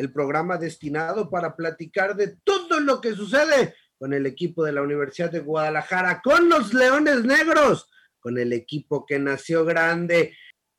el 0.00 0.10
programa 0.10 0.56
destinado 0.56 1.28
para 1.28 1.54
platicar 1.54 2.16
de 2.16 2.28
todo 2.42 2.80
lo 2.80 3.02
que 3.02 3.12
sucede 3.12 3.74
con 3.98 4.14
el 4.14 4.24
equipo 4.24 4.64
de 4.64 4.72
la 4.72 4.80
Universidad 4.80 5.30
de 5.30 5.40
Guadalajara, 5.40 6.22
con 6.24 6.48
los 6.48 6.72
Leones 6.72 7.22
Negros, 7.22 7.86
con 8.18 8.38
el 8.38 8.54
equipo 8.54 9.04
que 9.04 9.18
nació 9.18 9.66
grande. 9.66 10.34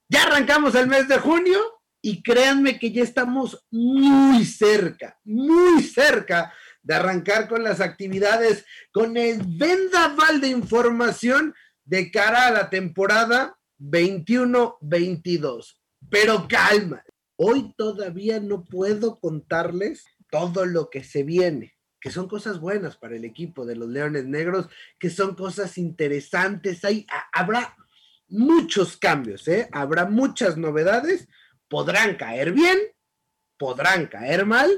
Ya 0.10 0.24
arrancamos 0.24 0.74
el 0.74 0.88
mes 0.88 1.08
de 1.08 1.20
junio 1.20 1.60
y 2.02 2.24
créanme 2.24 2.80
que 2.80 2.92
ya 2.92 3.04
estamos 3.04 3.64
muy 3.70 4.44
cerca, 4.44 5.20
muy 5.24 5.84
cerca 5.84 6.52
de 6.82 6.96
arrancar 6.96 7.48
con 7.48 7.64
las 7.64 7.80
actividades, 7.80 8.66
con 8.92 9.16
el 9.18 9.44
vendaval 9.46 10.42
de 10.42 10.48
información 10.48 11.54
de 11.86 12.10
cara 12.10 12.48
a 12.48 12.52
la 12.52 12.72
temporada 12.72 13.56
21-22. 13.80 15.78
Pero 16.10 16.48
calma, 16.48 17.04
Hoy 17.44 17.74
todavía 17.76 18.40
no 18.40 18.66
puedo 18.66 19.20
contarles 19.20 20.06
todo 20.30 20.68
lo 20.68 20.92
que 20.92 21.04
se 21.04 21.24
viene, 21.24 21.76
que 22.00 22.12
son 22.12 22.28
cosas 22.28 22.60
buenas 22.60 22.98
para 22.98 23.16
el 23.16 23.26
equipo 23.26 23.66
de 23.66 23.76
los 23.76 23.90
Leones 23.90 24.26
Negros, 24.26 24.68
que 25.00 25.10
son 25.10 25.34
cosas 25.34 25.80
interesantes. 25.80 26.86
Hay, 26.86 27.08
habrá 27.34 27.76
muchos 28.28 28.96
cambios, 28.96 29.48
¿eh? 29.48 29.68
habrá 29.72 30.06
muchas 30.06 30.56
novedades, 30.56 31.28
podrán 31.68 32.16
caer 32.16 32.52
bien, 32.52 32.78
podrán 33.58 34.06
caer 34.06 34.46
mal, 34.46 34.70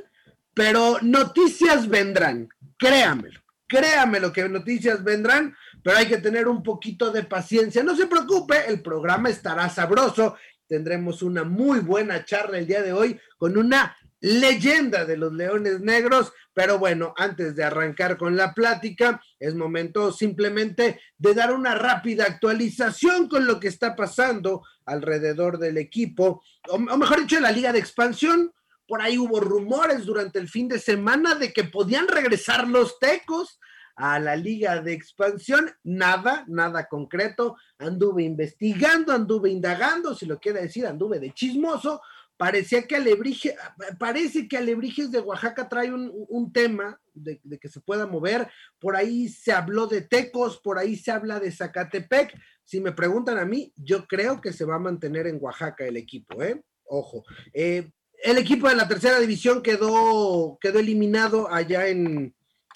pero 0.53 0.99
noticias 1.01 1.89
vendrán, 1.89 2.47
créamelo, 2.79 3.41
créamelo 3.67 4.31
que 4.31 4.47
noticias 4.47 5.03
vendrán, 5.03 5.53
pero 5.83 5.97
hay 5.97 6.07
que 6.07 6.19
tener 6.19 6.47
un 6.47 6.63
poquito 6.63 7.11
de 7.11 7.23
paciencia. 7.23 7.83
No 7.83 7.93
se 7.93 8.07
preocupe, 8.07 8.67
el 8.69 8.81
programa 8.81 9.27
estará 9.27 9.67
sabroso 9.69 10.37
tendremos 10.67 11.21
una 11.21 11.43
muy 11.43 11.79
buena 11.79 12.25
charla 12.25 12.57
el 12.57 12.67
día 12.67 12.81
de 12.81 12.93
hoy 12.93 13.19
con 13.37 13.57
una 13.57 13.95
leyenda 14.23 15.03
de 15.03 15.17
los 15.17 15.33
Leones 15.33 15.81
Negros. 15.81 16.31
Pero 16.53 16.79
bueno, 16.79 17.13
antes 17.17 17.55
de 17.55 17.63
arrancar 17.63 18.17
con 18.17 18.35
la 18.35 18.53
plática, 18.53 19.21
es 19.39 19.53
momento 19.53 20.11
simplemente 20.11 21.01
de 21.17 21.33
dar 21.33 21.53
una 21.53 21.75
rápida 21.75 22.23
actualización 22.23 23.27
con 23.27 23.45
lo 23.45 23.59
que 23.59 23.67
está 23.67 23.95
pasando 23.95 24.63
alrededor 24.85 25.59
del 25.59 25.77
equipo, 25.77 26.41
o, 26.69 26.77
mejor 26.77 27.21
dicho, 27.21 27.37
en 27.37 27.43
la 27.43 27.51
liga 27.51 27.73
de 27.73 27.79
expansión. 27.79 28.53
Por 28.87 29.01
ahí 29.01 29.17
hubo 29.17 29.39
rumores 29.39 30.05
durante 30.05 30.39
el 30.39 30.47
fin 30.47 30.67
de 30.67 30.79
semana 30.79 31.35
de 31.35 31.51
que 31.51 31.63
podían 31.63 32.07
regresar 32.07 32.67
los 32.67 32.99
tecos 32.99 33.59
a 33.95 34.19
la 34.19 34.35
liga 34.35 34.81
de 34.81 34.93
expansión, 34.93 35.71
nada, 35.83 36.45
nada 36.47 36.87
concreto, 36.87 37.57
anduve 37.77 38.23
investigando, 38.23 39.13
anduve 39.13 39.49
indagando, 39.49 40.15
si 40.15 40.25
lo 40.25 40.39
quiere 40.39 40.61
decir, 40.61 40.85
anduve 40.85 41.19
de 41.19 41.31
chismoso, 41.31 42.01
parecía 42.37 42.87
que 42.87 42.95
Alebrije, 42.95 43.55
parece 43.99 44.47
que 44.47 44.57
Alebrijes 44.57 45.11
de 45.11 45.19
Oaxaca 45.19 45.69
trae 45.69 45.93
un, 45.93 46.51
tema 46.51 46.99
de, 47.13 47.39
de, 47.43 47.59
que 47.59 47.69
se 47.69 47.81
pueda 47.81 48.07
mover, 48.07 48.49
por 48.79 48.95
ahí 48.95 49.29
se 49.29 49.51
habló 49.51 49.87
de 49.87 50.01
Tecos, 50.01 50.59
por 50.59 50.79
ahí 50.79 50.95
se 50.95 51.11
habla 51.11 51.39
de 51.39 51.51
Zacatepec, 51.51 52.35
si 52.65 52.81
me 52.81 52.91
preguntan 52.91 53.37
a 53.37 53.45
mí, 53.45 53.71
yo 53.75 54.07
creo 54.07 54.41
que 54.41 54.53
se 54.53 54.65
va 54.65 54.75
a 54.75 54.79
mantener 54.79 55.27
en 55.27 55.37
Oaxaca 55.39 55.85
el 55.85 55.97
equipo, 55.97 56.41
¿eh? 56.41 56.63
Ojo. 56.85 57.23
Eh, 57.53 57.91
el 58.23 58.37
equipo 58.37 58.69
de 58.69 58.75
la 58.75 58.87
tercera 58.87 59.19
división 59.19 59.61
quedó, 59.61 60.57
quedó 60.61 60.79
eliminado 60.79 61.51
allá 61.51 61.87
en, 61.87 62.33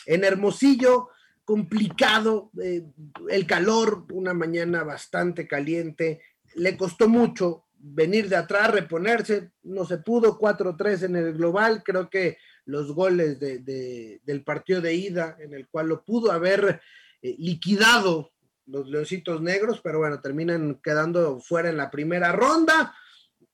en 0.07 0.23
Hermosillo, 0.23 1.09
complicado, 1.45 2.49
eh, 2.61 2.83
el 3.29 3.45
calor, 3.45 4.05
una 4.11 4.33
mañana 4.33 4.83
bastante 4.83 5.47
caliente, 5.47 6.21
le 6.55 6.75
costó 6.75 7.07
mucho 7.07 7.65
venir 7.77 8.27
de 8.29 8.37
atrás, 8.37 8.71
reponerse, 8.71 9.51
no 9.63 9.85
se 9.85 9.99
pudo, 9.99 10.39
4-3 10.39 11.03
en 11.03 11.15
el 11.17 11.33
global, 11.33 11.83
creo 11.85 12.09
que 12.09 12.37
los 12.65 12.93
goles 12.93 13.39
de, 13.39 14.19
del 14.23 14.43
partido 14.43 14.81
de 14.81 14.95
ida, 14.95 15.37
en 15.39 15.53
el 15.53 15.67
cual 15.67 15.87
lo 15.87 16.03
pudo 16.03 16.31
haber 16.31 16.81
eh, 17.21 17.35
liquidado 17.37 18.31
los 18.65 18.87
Leoncitos 18.87 19.41
Negros, 19.41 19.79
pero 19.81 19.99
bueno, 19.99 20.19
terminan 20.21 20.79
quedando 20.83 21.39
fuera 21.39 21.69
en 21.69 21.77
la 21.77 21.89
primera 21.89 22.31
ronda. 22.31 22.93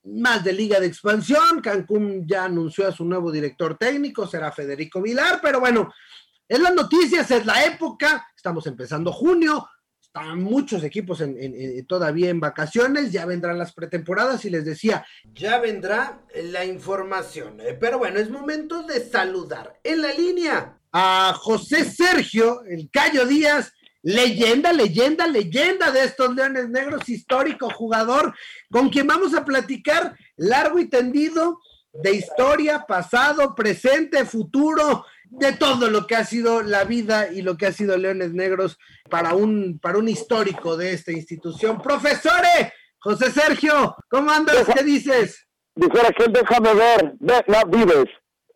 Más 0.06 0.44
de 0.44 0.53
liga 0.53 0.80
de 0.80 0.88
expansión, 0.88 1.62
Cancún 1.62 2.28
ya 2.28 2.46
anunció 2.46 2.88
a 2.88 2.92
su 2.92 3.06
nuevo 3.06 3.31
director 3.31 3.78
técnico, 3.78 4.28
será 4.28 4.52
Federico 4.52 5.02
Vilar, 5.02 5.40
pero 5.42 5.59
bueno, 5.59 5.94
es 6.53 6.59
las 6.59 6.75
noticias, 6.75 7.31
es 7.31 7.47
la 7.47 7.66
época, 7.66 8.28
estamos 8.36 8.68
empezando 8.68 9.12
junio, 9.12 9.68
están 10.00 10.44
muchos 10.44 10.84
equipos 10.84 11.24
todavía 11.88 12.30
en 12.30 12.40
vacaciones, 12.40 13.12
ya 13.12 13.25
vendrán 13.25 13.58
las 13.58 13.74
pretemporadas 13.74 14.46
y 14.46 14.52
les 14.52 14.63
decía, 14.63 15.03
ya 15.34 15.59
vendrá 15.59 16.22
la 16.36 16.63
información. 16.63 17.59
Eh, 17.59 17.75
pero 17.80 17.97
bueno, 17.97 18.19
es 18.19 18.30
momento 18.30 18.84
de 18.84 19.03
saludar 19.03 19.80
en 19.84 20.03
la 20.03 20.13
línea 20.13 20.78
a 20.92 21.34
José 21.36 21.86
Sergio, 21.86 22.63
el 22.66 22.88
Cayo 22.92 23.25
Díaz, 23.25 23.74
leyenda, 24.03 24.72
leyenda, 24.74 25.25
leyenda 25.25 25.90
de 25.90 26.03
estos 26.03 26.36
Leones 26.36 26.69
Negros, 26.69 27.09
histórico 27.09 27.72
jugador, 27.72 28.36
con 28.69 28.90
quien 28.90 29.08
vamos 29.08 29.34
a 29.34 29.44
platicar 29.44 30.16
largo 30.36 30.78
y 30.78 30.88
tendido 30.88 31.58
de 31.94 32.13
historia, 32.13 32.86
pasado, 32.88 33.56
presente, 33.56 34.24
futuro, 34.25 35.03
de 35.39 35.53
todo 35.53 35.89
lo 35.89 36.05
que 36.05 36.16
ha 36.16 36.25
sido 36.25 36.61
la 36.61 36.83
vida 36.83 37.31
y 37.31 37.41
lo 37.41 37.57
que 37.57 37.66
ha 37.66 37.71
sido 37.71 37.97
Leones 37.97 38.33
Negros 38.33 38.77
para 39.09 39.33
un, 39.33 39.79
para 39.79 39.97
un 39.97 40.07
histórico 40.07 40.77
de 40.77 40.94
esta 40.94 41.11
institución. 41.11 41.81
Profesore, 41.81 42.73
José 42.99 43.31
Sergio, 43.31 43.95
¿cómo 44.09 44.31
andas? 44.31 44.67
¿Qué 44.73 44.83
dices? 44.83 45.47
Dijera 45.75 46.09
que 46.11 46.25
déjame 46.27 46.73
ver, 46.75 47.16
no 47.19 47.61
vives. 47.67 48.05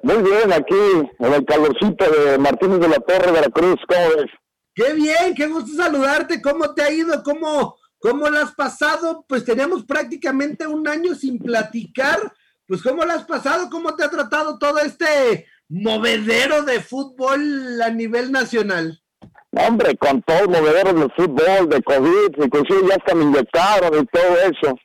Muy 0.04 0.22
bien, 0.22 0.54
aquí 0.54 0.76
en 1.20 1.34
el 1.34 1.44
calorcito 1.46 2.06
de 2.12 2.38
Martínez 2.38 2.80
de 2.80 2.88
la 2.88 3.00
Torre, 3.00 3.32
de 3.32 3.42
la 3.42 3.50
Cruz, 3.50 3.80
¿cómo 3.88 4.10
ves? 4.16 4.32
Qué 4.76 4.94
bien, 4.94 5.34
qué 5.36 5.48
gusto 5.48 5.76
saludarte, 5.76 6.40
¿cómo 6.40 6.76
te 6.76 6.84
ha 6.84 6.92
ido? 6.92 7.24
¿Cómo, 7.24 7.76
cómo 7.98 8.30
lo 8.30 8.40
has 8.40 8.54
pasado? 8.54 9.26
Pues 9.28 9.44
teníamos 9.44 9.84
prácticamente 9.86 10.68
un 10.68 10.88
año 10.88 11.16
sin 11.16 11.40
platicar, 11.40 12.32
pues 12.68 12.84
¿cómo 12.84 13.04
lo 13.04 13.14
has 13.14 13.24
pasado? 13.24 13.70
¿Cómo 13.72 13.96
te 13.96 14.04
ha 14.04 14.10
tratado 14.10 14.60
todo 14.60 14.78
este 14.78 15.48
movedero 15.70 16.64
de 16.64 16.80
fútbol 16.82 17.82
a 17.82 17.90
nivel 17.90 18.32
nacional. 18.32 19.00
Hombre, 19.52 19.96
con 19.98 20.22
todo 20.24 20.40
el 20.40 20.50
movedero 20.50 20.94
de 20.94 21.10
fútbol, 21.16 21.70
de 21.70 21.82
COVID, 21.82 22.44
inclusive 22.44 22.88
ya 22.88 22.96
hasta 22.96 23.16
me 23.16 23.24
inyectaron 23.24 24.04
y 24.04 24.06
todo 24.06 24.36
eso. 24.52 24.76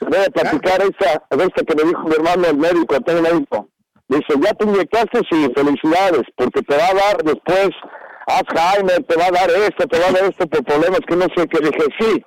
Voy 0.00 0.24
a 0.26 0.30
platicar 0.30 0.82
esta, 0.82 1.22
esta 1.30 1.64
que 1.64 1.74
me 1.76 1.88
dijo 1.88 2.02
mi 2.04 2.14
hermano 2.14 2.48
el 2.48 2.56
médico, 2.56 3.00
tengo 3.00 3.22
médico. 3.22 3.68
Dice, 4.08 4.34
ya 4.40 4.52
te 4.54 4.64
inyectaste, 4.64 5.20
sí, 5.30 5.48
felicidades, 5.54 6.22
porque 6.36 6.62
te 6.62 6.76
va 6.76 6.88
a 6.88 6.94
dar 6.94 7.22
después 7.24 7.70
Alzheimer, 8.26 9.04
te 9.04 9.16
va 9.16 9.26
a 9.26 9.30
dar 9.30 9.50
esto, 9.50 9.86
te 9.86 9.98
va 9.98 10.08
a 10.08 10.12
dar 10.12 10.24
esto 10.24 10.46
por 10.46 10.64
problemas 10.64 11.00
que 11.06 11.16
no 11.16 11.26
sé 11.36 11.46
qué. 11.48 11.58
Dije, 11.58 11.84
sí, 12.00 12.24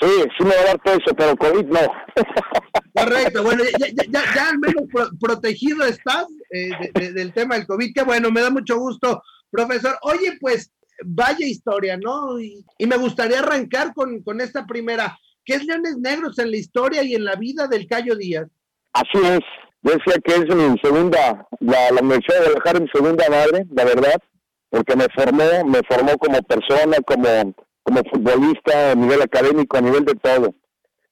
sí, 0.00 0.08
sí 0.38 0.44
me 0.44 0.54
va 0.54 0.60
a 0.60 0.64
dar 0.64 0.80
todo 0.82 0.94
eso, 0.94 1.14
pero 1.16 1.36
COVID 1.36 1.66
no. 1.66 1.80
Correcto, 2.94 3.42
bueno, 3.42 3.64
ya, 3.78 3.86
ya, 3.88 4.22
ya, 4.34 4.48
al 4.48 4.58
menos 4.58 4.84
protegido 5.20 5.84
estás 5.84 6.26
eh, 6.50 6.70
del 7.12 7.32
tema 7.32 7.54
del 7.54 7.66
COVID, 7.66 7.94
que 7.94 8.02
bueno, 8.02 8.30
me 8.30 8.42
da 8.42 8.50
mucho 8.50 8.78
gusto, 8.78 9.22
profesor. 9.50 9.96
Oye, 10.02 10.36
pues 10.40 10.72
vaya 11.04 11.46
historia, 11.46 11.96
¿no? 11.96 12.38
Y, 12.40 12.64
me 12.86 12.96
gustaría 12.96 13.40
arrancar 13.40 13.94
con, 13.94 14.22
con, 14.22 14.40
esta 14.40 14.66
primera. 14.66 15.18
¿Qué 15.44 15.54
es 15.54 15.64
Leones 15.64 15.96
Negros 15.98 16.38
en 16.38 16.50
la 16.50 16.56
historia 16.56 17.02
y 17.02 17.14
en 17.14 17.24
la 17.24 17.36
vida 17.36 17.66
del 17.66 17.86
Cayo 17.86 18.14
Díaz? 18.14 18.48
Así 18.92 19.18
es. 19.24 19.40
Yo 19.82 19.92
decía 19.94 20.14
que 20.22 20.34
es 20.34 20.54
mi 20.54 20.78
segunda, 20.78 21.48
la, 21.58 21.90
la 21.90 22.00
Universidad 22.00 22.36
de 22.36 22.44
Guadalajara 22.44 22.80
mi 22.80 22.88
segunda 22.92 23.28
madre, 23.28 23.66
la 23.74 23.84
verdad, 23.84 24.22
porque 24.70 24.94
me 24.94 25.06
formó, 25.14 25.64
me 25.66 25.80
formó 25.88 26.16
como 26.18 26.40
persona, 26.42 26.98
como, 27.04 27.54
como 27.82 28.02
futbolista 28.10 28.92
a 28.92 28.94
nivel 28.94 29.22
académico, 29.22 29.76
a 29.76 29.80
nivel 29.80 30.04
de 30.04 30.14
todo. 30.14 30.54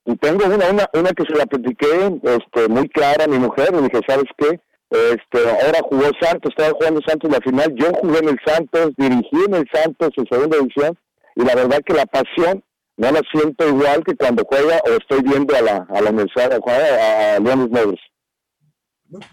Y 0.06 0.16
tengo 0.16 0.46
una, 0.46 0.70
una, 0.70 0.88
una 0.94 1.10
que 1.10 1.24
se 1.28 1.36
la 1.36 1.46
platiqué 1.46 2.18
este, 2.22 2.68
muy 2.68 2.88
clara 2.88 3.24
a 3.24 3.28
mi 3.28 3.38
mujer, 3.38 3.70
y 3.72 3.82
dije, 3.82 4.00
¿sabes 4.06 4.26
qué? 4.38 4.60
Este, 4.90 5.48
ahora 5.64 5.80
jugó 5.84 6.10
Santos, 6.20 6.50
estaba 6.50 6.72
jugando 6.72 7.00
Santos 7.06 7.30
la 7.30 7.40
final, 7.40 7.72
yo 7.76 7.92
jugué 8.00 8.18
en 8.18 8.28
el 8.30 8.40
Santos, 8.44 8.90
dirigí 8.96 9.44
en 9.46 9.54
el 9.54 9.68
Santos 9.72 10.10
en 10.16 10.26
segunda 10.26 10.58
división, 10.58 10.98
y 11.36 11.44
la 11.44 11.54
verdad 11.54 11.80
que 11.86 11.94
la 11.94 12.06
pasión 12.06 12.64
no 12.96 13.10
la 13.12 13.22
siento 13.32 13.68
igual 13.68 14.02
que 14.04 14.16
cuando 14.16 14.44
juega 14.44 14.80
o 14.84 14.90
estoy 14.90 15.22
viendo 15.22 15.54
a 15.56 15.62
la, 15.62 15.86
a 15.88 16.00
la 16.00 16.10
Universidad, 16.10 16.52
a, 16.52 17.36
a 17.36 17.38
Leones 17.38 17.70
Negros. 17.70 18.00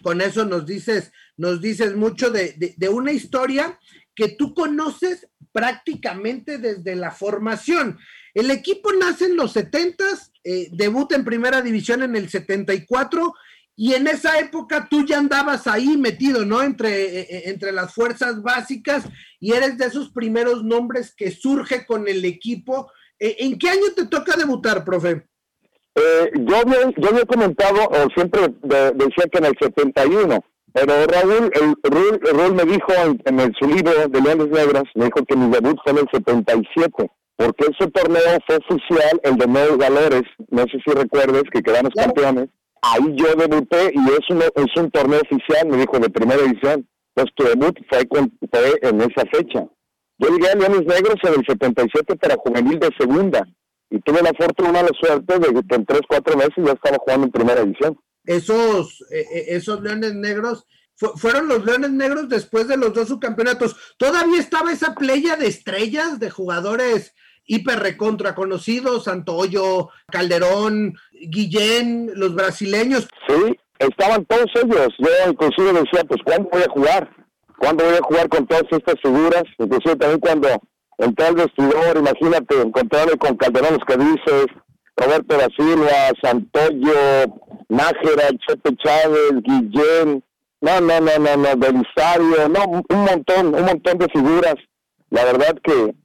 Con 0.01 0.21
eso 0.21 0.45
nos 0.45 0.65
dices, 0.65 1.11
nos 1.35 1.61
dices 1.61 1.95
mucho 1.95 2.31
de, 2.31 2.75
una 2.89 3.11
historia 3.11 3.77
que 4.17 4.29
tú 4.29 4.55
conoces 4.55 5.29
prácticamente 5.53 6.57
desde 6.57 6.95
la 6.95 7.11
formación. 7.11 7.99
El 8.33 8.49
equipo 8.49 8.91
nace 8.91 9.25
en 9.25 9.37
los 9.37 9.53
70, 9.53 10.03
eh, 10.43 10.69
debuta 10.71 11.15
en 11.15 11.23
primera 11.23 11.61
división 11.61 12.01
en 12.01 12.15
el 12.15 12.27
74 12.27 13.35
y 13.75 13.93
en 13.93 14.07
esa 14.07 14.39
época 14.39 14.87
tú 14.89 15.05
ya 15.05 15.19
andabas 15.19 15.67
ahí 15.67 15.97
metido, 15.97 16.45
¿no? 16.45 16.63
Entre, 16.63 16.89
eh, 16.89 17.27
eh, 17.29 17.41
entre 17.45 17.71
las 17.71 17.93
fuerzas 17.93 18.41
básicas 18.41 19.05
y 19.39 19.53
eres 19.53 19.77
de 19.77 19.85
esos 19.85 20.09
primeros 20.09 20.63
nombres 20.63 21.13
que 21.15 21.29
surge 21.29 21.85
con 21.85 22.07
el 22.07 22.25
equipo. 22.25 22.91
¿En 23.19 23.57
qué 23.59 23.69
año 23.69 23.93
te 23.95 24.07
toca 24.07 24.35
debutar, 24.35 24.83
profe? 24.83 25.27
Yo, 25.95 26.55
había, 26.55 26.91
yo 26.95 27.09
había 27.09 27.25
comentado, 27.25 27.87
o 27.87 28.09
siempre 28.13 28.41
decía 28.61 29.25
que 29.31 29.37
en 29.39 29.45
el 29.45 29.57
71, 29.59 30.43
pero 30.85 31.07
Raúl, 31.07 31.51
el, 31.53 31.75
Raúl, 32.37 32.53
me 32.53 32.63
dijo 32.65 32.93
en, 33.25 33.53
su 33.59 33.67
libro 33.67 34.07
de 34.07 34.21
Leones 34.21 34.49
Negras, 34.49 34.83
me 34.93 35.05
dijo 35.05 35.25
que 35.25 35.35
mi 35.35 35.49
debut 35.49 35.75
fue 35.83 35.93
en 35.93 35.99
el 35.99 36.07
77, 36.11 37.11
porque 37.35 37.65
ese 37.65 37.89
torneo 37.89 38.37
fue 38.45 38.57
oficial, 38.57 39.19
el 39.23 39.37
de 39.37 39.47
Nuevos 39.47 39.77
Valores, 39.77 40.23
no 40.49 40.61
sé 40.63 40.77
si 40.85 40.93
recuerdes 40.93 41.43
que 41.51 41.63
quedamos 41.63 41.91
campeones, 41.95 42.49
ahí 42.83 43.15
yo 43.15 43.33
debuté 43.35 43.91
y 43.91 44.09
es 44.11 44.29
un, 44.29 44.41
es 44.41 44.81
un 44.81 44.91
torneo 44.91 45.19
oficial, 45.19 45.67
me 45.67 45.77
dijo, 45.77 45.97
de 45.97 46.09
primera 46.09 46.41
edición, 46.41 46.87
entonces 47.15 47.35
tu 47.35 47.43
debut 47.45 47.75
fue, 47.89 48.07
fue 48.51 48.89
en 48.89 49.01
esa 49.01 49.25
fecha. 49.31 49.65
Yo 50.19 50.29
llegué 50.29 50.49
a 50.49 50.55
Leones 50.55 50.85
Negros 50.85 51.15
en 51.23 51.39
el 51.39 51.45
77 51.47 52.15
para 52.17 52.35
juvenil 52.35 52.79
de 52.79 52.89
segunda, 52.99 53.41
y 53.89 53.99
tuve 54.01 54.21
la 54.21 54.31
fortuna, 54.37 54.83
la 54.83 54.91
suerte 54.99 55.39
de 55.39 55.47
que 55.47 55.75
en 55.75 55.85
tres, 55.85 56.01
cuatro 56.07 56.37
meses 56.37 56.55
ya 56.57 56.73
estaba 56.73 56.97
jugando 56.99 57.25
en 57.25 57.31
primera 57.31 57.61
división. 57.61 57.97
Esos, 58.27 59.01
eh, 59.09 59.25
eh, 59.33 59.45
esos 59.47 59.81
Leones 59.81 60.13
Negros 60.13 60.67
fueron 61.15 61.47
los 61.47 61.65
Leones 61.65 61.91
Negros 61.91 62.29
después 62.29 62.67
de 62.67 62.77
los 62.77 62.93
dos 62.93 63.07
subcampeonatos. 63.07 63.75
Todavía 63.97 64.39
estaba 64.39 64.71
esa 64.71 64.93
playa 64.93 65.35
de 65.35 65.47
estrellas 65.47 66.19
de 66.19 66.29
jugadores 66.29 67.13
hiper 67.47 67.79
recontra 67.79 68.35
conocidos, 68.35 69.05
Santoyo, 69.05 69.89
Calderón, 70.11 70.95
Guillén, 71.11 72.11
los 72.15 72.35
brasileños. 72.35 73.07
Sí, 73.27 73.57
estaban 73.79 74.25
todos 74.25 74.47
ellos. 74.63 74.89
Yo 74.99 75.31
inclusive 75.31 75.73
decía, 75.73 76.03
pues, 76.07 76.21
¿cuándo 76.23 76.49
voy 76.51 76.63
a 76.63 76.69
jugar? 76.69 77.09
¿Cuándo 77.57 77.85
voy 77.85 77.95
a 77.95 78.03
jugar 78.03 78.29
con 78.29 78.45
todas 78.45 78.65
estas 78.69 78.95
figuras? 79.01 79.43
Inclusive 79.57 79.95
también 79.95 80.19
cuando 80.19 80.49
entrar 80.97 81.29
al 81.29 81.35
vestidor, 81.35 81.97
imagínate, 81.97 82.61
encontrarme 82.61 83.17
con 83.17 83.37
Calderón, 83.37 83.75
los 83.75 83.85
que 83.85 83.97
dices, 83.97 84.45
Roberto 84.97 85.37
da 85.37 85.47
Silva, 85.55 86.11
Santoyo, 86.21 87.39
Nájera, 87.69 88.29
Chepe 88.47 88.75
Chávez, 88.83 89.33
Guillén, 89.43 90.23
no, 90.59 90.81
no, 90.81 90.99
no, 90.99 91.19
no, 91.19 91.37
no, 91.37 91.55
Belisario, 91.55 92.49
no, 92.49 92.65
un 92.89 92.99
montón, 93.05 93.53
un 93.53 93.65
montón 93.65 93.97
de 93.99 94.07
figuras. 94.07 94.55
La 95.11 95.23
verdad 95.23 95.55
que 95.63 95.95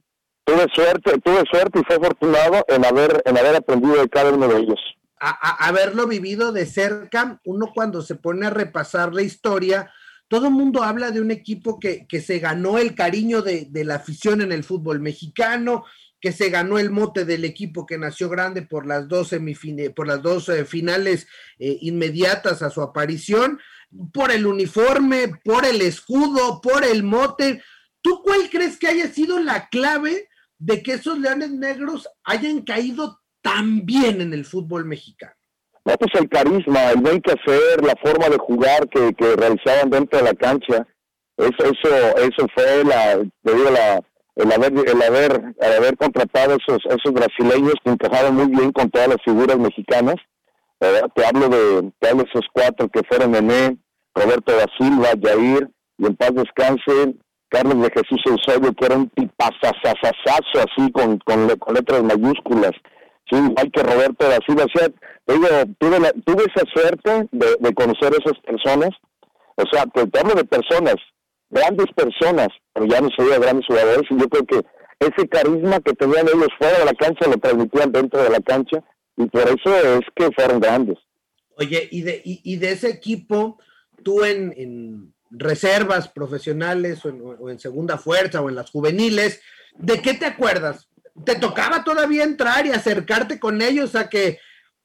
tuve 0.45 0.67
suerte, 0.73 1.19
tuve 1.23 1.43
suerte 1.51 1.79
y 1.79 1.83
fue 1.85 1.95
afortunado 1.95 2.63
en 2.67 2.85
haber, 2.85 3.21
en 3.25 3.37
haber 3.37 3.55
aprendido 3.55 3.95
de 3.95 4.09
cada 4.09 4.31
uno 4.31 4.47
de 4.47 4.59
ellos. 4.59 4.79
A, 5.19 5.67
haberlo 5.67 6.05
vivido 6.05 6.51
de 6.51 6.65
cerca, 6.65 7.39
uno 7.45 7.71
cuando 7.73 8.01
se 8.01 8.15
pone 8.15 8.45
a 8.45 8.51
repasar 8.51 9.13
la 9.13 9.21
historia, 9.23 9.91
todo 10.27 10.47
el 10.47 10.53
mundo 10.53 10.83
habla 10.83 11.11
de 11.11 11.21
un 11.21 11.31
equipo 11.31 11.79
que, 11.79 12.05
se 12.21 12.39
ganó 12.39 12.77
el 12.77 12.93
cariño 12.93 13.41
de, 13.41 13.69
la 13.71 13.95
afición 13.95 14.41
en 14.41 14.51
el 14.51 14.63
fútbol 14.63 14.99
mexicano, 14.99 15.85
que 16.23 16.31
se 16.31 16.49
ganó 16.49 16.79
el 16.79 16.89
mote 16.89 17.25
del 17.25 17.43
equipo 17.43 17.85
que 17.85 17.97
nació 17.97 18.29
grande 18.29 18.61
por 18.61 18.87
las 18.87 19.09
dos, 19.09 19.31
por 19.93 20.07
las 20.07 20.21
dos 20.21 20.47
eh, 20.47 20.63
finales 20.63 21.27
eh, 21.59 21.79
inmediatas 21.81 22.61
a 22.61 22.69
su 22.69 22.81
aparición, 22.81 23.59
por 24.13 24.31
el 24.31 24.45
uniforme, 24.45 25.33
por 25.43 25.65
el 25.65 25.81
escudo, 25.81 26.61
por 26.61 26.85
el 26.85 27.03
mote. 27.03 27.61
¿Tú 28.01 28.21
cuál 28.23 28.49
crees 28.49 28.79
que 28.79 28.87
haya 28.87 29.09
sido 29.09 29.37
la 29.41 29.67
clave 29.67 30.29
de 30.59 30.81
que 30.81 30.93
esos 30.93 31.19
leones 31.19 31.51
negros 31.51 32.07
hayan 32.23 32.61
caído 32.61 33.19
tan 33.41 33.85
bien 33.85 34.21
en 34.21 34.31
el 34.31 34.45
fútbol 34.45 34.85
mexicano? 34.85 35.35
No, 35.83 35.93
pues 35.97 36.11
el 36.15 36.29
carisma, 36.29 36.91
el 36.91 37.01
buen 37.01 37.19
que 37.19 37.33
hacer, 37.33 37.83
la 37.83 37.97
forma 38.01 38.29
de 38.29 38.37
jugar 38.37 38.87
que, 38.87 39.13
que 39.13 39.35
realizaban 39.35 39.89
dentro 39.89 40.19
de 40.19 40.23
la 40.23 40.33
cancha. 40.35 40.87
Eso, 41.35 41.65
eso, 41.65 42.17
eso 42.17 42.47
fue 42.55 42.85
la, 42.85 43.17
digo, 43.17 43.69
la, 43.71 44.01
el 44.35 44.51
haber, 44.51 44.73
el 44.73 45.01
haber, 45.01 45.55
el 45.59 45.73
haber 45.73 45.97
contratado 45.97 46.57
esos, 46.57 46.79
esos 46.85 47.13
brasileños 47.13 47.75
que 47.83 47.91
encajaron 47.91 48.35
muy 48.35 48.47
bien 48.47 48.71
con 48.71 48.89
todas 48.89 49.07
las 49.07 49.17
figuras 49.23 49.57
mexicanas. 49.57 50.15
Te 50.79 51.25
hablo 51.25 51.47
de, 51.47 51.91
te 51.99 52.09
hablo 52.09 52.23
de 52.23 52.29
esos 52.29 52.45
cuatro 52.51 52.89
que 52.89 53.01
fueron 53.07 53.31
Nené, 53.31 53.77
Roberto 54.13 54.53
da 54.55 54.65
Silva, 54.77 55.09
Jair, 55.21 55.69
y 55.97 56.05
en 56.05 56.15
paz 56.15 56.31
descanse, 56.33 57.15
Carlos 57.49 57.81
de 57.81 57.89
Jesús 57.91 58.19
Eusebio, 58.25 58.73
que 58.73 58.85
era 58.85 58.97
un 58.97 59.09
tipazazazazo 59.09 60.55
así 60.55 60.91
con, 60.91 61.19
con, 61.19 61.47
letras 61.47 62.03
mayúsculas 62.03 62.71
sí, 63.29 63.37
igual 63.37 63.71
que 63.71 63.83
Roberto 63.83 64.27
da 64.27 64.39
Silva. 64.45 64.65
digo, 65.27 65.47
tuve, 65.77 66.11
tuve 66.25 66.43
esa 66.53 66.65
suerte 66.73 67.27
de, 67.31 67.73
conocer 67.73 68.13
a 68.13 68.17
esas 68.17 68.39
personas. 68.41 68.89
O 69.55 69.63
sea, 69.71 69.85
te, 69.85 70.01
hablo 70.19 70.33
de 70.35 70.45
personas, 70.45 70.95
grandes 71.49 71.87
personas, 71.95 72.47
pero 72.73 72.85
ya 72.85 73.01
no 73.01 73.09
de 73.09 73.39
grandes 73.39 73.65
jugadores, 73.65 74.09
y 74.09 74.19
yo 74.19 74.27
creo 74.29 74.45
que 74.45 74.65
ese 74.99 75.27
carisma 75.27 75.79
que 75.79 75.93
tenían 75.93 76.27
ellos 76.27 76.47
fuera 76.57 76.79
de 76.79 76.85
la 76.85 76.93
cancha 76.93 77.27
lo 77.27 77.37
transmitían 77.37 77.91
dentro 77.91 78.23
de 78.23 78.29
la 78.29 78.39
cancha, 78.39 78.83
y 79.17 79.25
por 79.27 79.43
eso 79.43 79.75
es 79.75 80.01
que 80.15 80.31
fueron 80.31 80.59
grandes. 80.59 80.97
Oye, 81.57 81.87
y 81.91 82.01
de, 82.01 82.21
y, 82.23 82.55
de 82.57 82.71
ese 82.71 82.89
equipo, 82.89 83.59
tú 84.03 84.23
en, 84.23 84.53
en 84.57 85.13
reservas 85.29 86.07
profesionales 86.07 87.05
o 87.05 87.09
en, 87.09 87.21
o 87.39 87.49
en, 87.49 87.59
segunda 87.59 87.97
fuerza 87.97 88.41
o 88.41 88.49
en 88.49 88.55
las 88.55 88.71
juveniles, 88.71 89.41
¿de 89.77 90.01
qué 90.01 90.15
te 90.15 90.25
acuerdas? 90.25 90.89
te 91.25 91.35
tocaba 91.35 91.83
todavía 91.83 92.23
entrar 92.23 92.65
y 92.65 92.71
acercarte 92.71 93.39
con 93.39 93.61
ellos 93.61 93.95
a 93.95 94.09
que, 94.09 94.39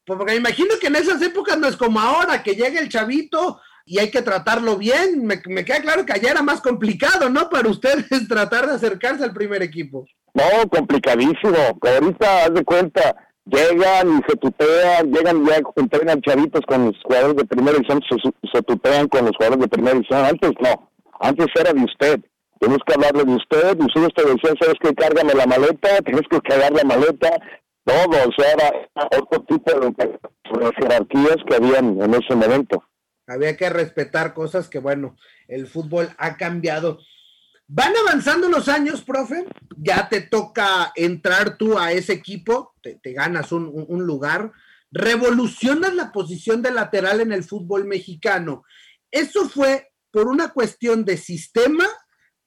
porque 0.05 0.25
me 0.25 0.35
imagino 0.35 0.75
que 0.79 0.87
en 0.87 0.95
esas 0.95 1.21
épocas 1.21 1.57
no 1.57 1.67
es 1.67 1.75
como 1.75 1.99
ahora, 1.99 2.43
que 2.43 2.53
llega 2.53 2.79
el 2.79 2.89
chavito 2.89 3.59
y 3.89 3.97
hay 3.97 4.11
que 4.11 4.21
tratarlo 4.21 4.77
bien. 4.77 5.25
Me, 5.25 5.41
queda 5.41 5.81
claro 5.81 6.05
que 6.05 6.13
allá 6.13 6.29
era 6.29 6.43
más 6.43 6.61
complicado, 6.61 7.27
¿no? 7.29 7.49
Para 7.49 7.69
ustedes 7.69 8.05
tratar 8.29 8.67
de 8.67 8.75
acercarse 8.75 9.23
al 9.23 9.33
primer 9.33 9.63
equipo. 9.63 10.05
No, 10.35 10.69
complicadísimo. 10.69 11.57
Ahorita, 11.81 12.45
haz 12.45 12.53
de 12.53 12.63
cuenta, 12.63 13.15
llegan 13.45 14.19
y 14.19 14.21
se 14.29 14.37
tutean, 14.37 15.11
llegan 15.11 15.43
ya 15.43 15.59
entrenan 15.75 16.21
chavitos 16.21 16.61
con 16.67 16.85
los 16.85 16.95
jugadores 17.03 17.37
de 17.37 17.45
primera 17.45 17.77
edición, 17.77 17.99
se, 18.07 18.49
se 18.53 18.61
tutean 18.61 19.07
con 19.07 19.25
los 19.25 19.35
jugadores 19.35 19.61
de 19.61 19.67
primera 19.67 19.97
edición. 19.97 20.23
Antes 20.23 20.51
no, 20.61 20.91
antes 21.19 21.47
era 21.55 21.73
de 21.73 21.83
usted 21.83 22.19
tenemos 22.59 22.81
que 22.85 22.93
hablarle 22.93 23.23
de 23.23 23.35
usted, 23.35 23.79
ustedes 23.79 24.13
te 24.13 24.23
decían, 24.23 24.55
sabes 24.59 24.75
que 24.81 24.93
cárgame 24.93 25.33
la 25.33 25.47
maleta, 25.47 25.97
tienes 26.05 26.27
que 26.29 26.41
cargar 26.41 26.73
la 26.73 26.83
maleta, 26.83 27.29
todo, 27.85 28.27
o 28.27 28.31
sea, 28.37 28.51
era 28.53 29.17
otro 29.17 29.41
tipo 29.47 29.79
de, 29.79 30.19
jerarquías 30.77 31.37
que 31.47 31.55
habían 31.55 32.01
en 32.01 32.13
ese 32.13 32.35
momento. 32.35 32.83
Había 33.29 33.55
que 33.55 33.69
respetar 33.69 34.33
cosas 34.33 34.67
que, 34.67 34.79
bueno, 34.79 35.15
el 35.47 35.67
fútbol 35.67 36.09
ha 36.17 36.35
cambiado. 36.35 36.99
Van 37.67 37.93
avanzando 37.95 38.49
los 38.49 38.67
años, 38.67 39.03
profe, 39.03 39.45
ya 39.77 40.09
te 40.09 40.21
toca 40.21 40.91
entrar 40.95 41.55
tú 41.55 41.77
a 41.77 41.91
ese 41.91 42.13
equipo, 42.13 42.73
te, 42.81 42.99
ganas 43.13 43.51
un, 43.51 44.05
lugar, 44.05 44.51
revolucionas 44.91 45.93
la 45.93 46.11
posición 46.11 46.63
de 46.63 46.71
lateral 46.71 47.21
en 47.21 47.31
el 47.31 47.43
fútbol 47.43 47.85
mexicano. 47.85 48.63
¿Eso 49.11 49.47
fue 49.47 49.91
por 50.09 50.27
una 50.27 50.49
cuestión 50.49 51.05
de 51.05 51.17
sistema 51.17 51.85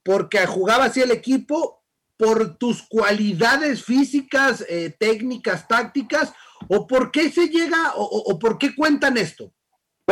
porque 0.03 0.45
jugaba 0.47 0.87
así 0.87 1.01
el 1.01 1.13
equipo, 1.13 1.85
por 2.17 2.57
tus 2.57 2.83
cualidades 2.83 3.85
físicas, 3.85 4.65
eh, 4.69 4.95
técnicas, 4.99 5.69
tácticas, 5.69 6.33
o 6.69 6.89
por 6.89 7.13
qué 7.13 7.31
se 7.31 7.49
llega, 7.49 7.93
o, 7.95 8.39
por 8.39 8.59
qué 8.59 8.75
cuentan 8.75 9.17
esto? 9.17 9.53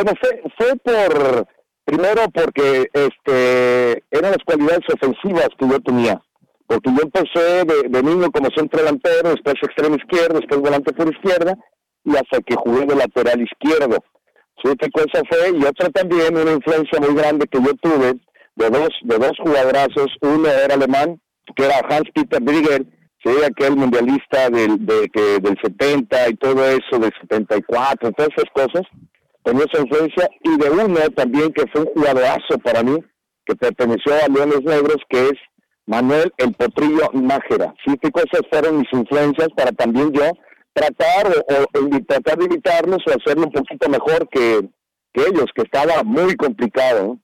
Bueno, 0.03 0.19
fue, 0.19 0.41
fue 0.57 0.75
por, 0.77 1.47
primero 1.85 2.23
porque 2.33 2.89
este 2.91 4.03
eran 4.09 4.31
las 4.31 4.43
cualidades 4.43 4.81
ofensivas 4.91 5.49
que 5.59 5.67
yo 5.67 5.79
tenía. 5.79 6.19
Porque 6.65 6.89
yo 6.89 7.03
empecé 7.03 7.65
de, 7.65 8.01
niño 8.01 8.31
como 8.31 8.49
centro 8.55 8.79
delantero, 8.79 9.29
después 9.29 9.55
extremo 9.61 9.97
izquierdo, 9.97 10.39
después 10.39 10.59
volante 10.59 10.91
por 10.93 11.13
izquierda, 11.13 11.55
y 12.03 12.15
hasta 12.15 12.41
que 12.41 12.55
jugué 12.55 12.87
de 12.87 12.95
lateral 12.95 13.41
izquierdo. 13.41 13.97
Sí, 14.63 14.71
qué 14.79 14.89
cosa 14.89 15.21
fue, 15.29 15.51
y 15.55 15.63
otra 15.65 15.89
también, 15.89 16.35
una 16.35 16.53
influencia 16.53 16.99
muy 16.99 17.13
grande 17.13 17.45
que 17.45 17.59
yo 17.61 17.73
tuve, 17.75 18.13
de 18.55 18.69
dos, 18.69 18.89
de 19.03 19.17
dos 19.19 19.33
jugadorazos, 19.37 20.07
uno 20.21 20.47
era 20.47 20.73
alemán, 20.73 21.21
que 21.55 21.65
era 21.65 21.79
Hans-Peter 21.89 22.41
Brigger, 22.41 22.85
sí, 23.23 23.31
aquel 23.45 23.75
mundialista 23.75 24.49
del, 24.49 24.83
de, 24.83 25.09
del 25.41 25.57
70 25.61 26.29
y 26.29 26.35
todo 26.37 26.65
eso, 26.65 26.97
del 26.99 27.11
74, 27.21 28.11
todas 28.13 28.31
esas 28.35 28.49
cosas, 28.53 28.87
tenía 29.43 29.65
esa 29.65 29.81
influencia, 29.81 30.29
y 30.43 30.57
de 30.57 30.69
uno 30.69 31.09
también 31.15 31.51
que 31.53 31.65
fue 31.71 31.81
un 31.81 31.93
jugadorazo 31.93 32.57
para 32.63 32.83
mí, 32.83 32.97
que 33.45 33.55
perteneció 33.55 34.13
a 34.13 34.27
Leones 34.27 34.61
Negros, 34.63 34.97
que 35.09 35.29
es 35.29 35.33
Manuel 35.85 36.31
El 36.37 36.53
Potrillo 36.53 37.09
Nájera. 37.13 37.73
Sí, 37.85 37.97
cosas 38.11 38.41
fueron 38.49 38.79
mis 38.79 38.93
influencias 38.93 39.49
para 39.55 39.71
también 39.71 40.11
yo 40.11 40.31
tratar 40.73 41.27
o, 41.27 42.03
tratar 42.07 42.37
de 42.37 42.45
invitarlos 42.45 42.99
o 43.07 43.11
hacerlo 43.11 43.45
un 43.47 43.51
poquito 43.51 43.89
mejor 43.89 44.29
que 44.29 44.61
ellos, 45.13 45.45
que 45.55 45.63
estaba 45.63 46.03
muy 46.03 46.35
complicado. 46.35 47.19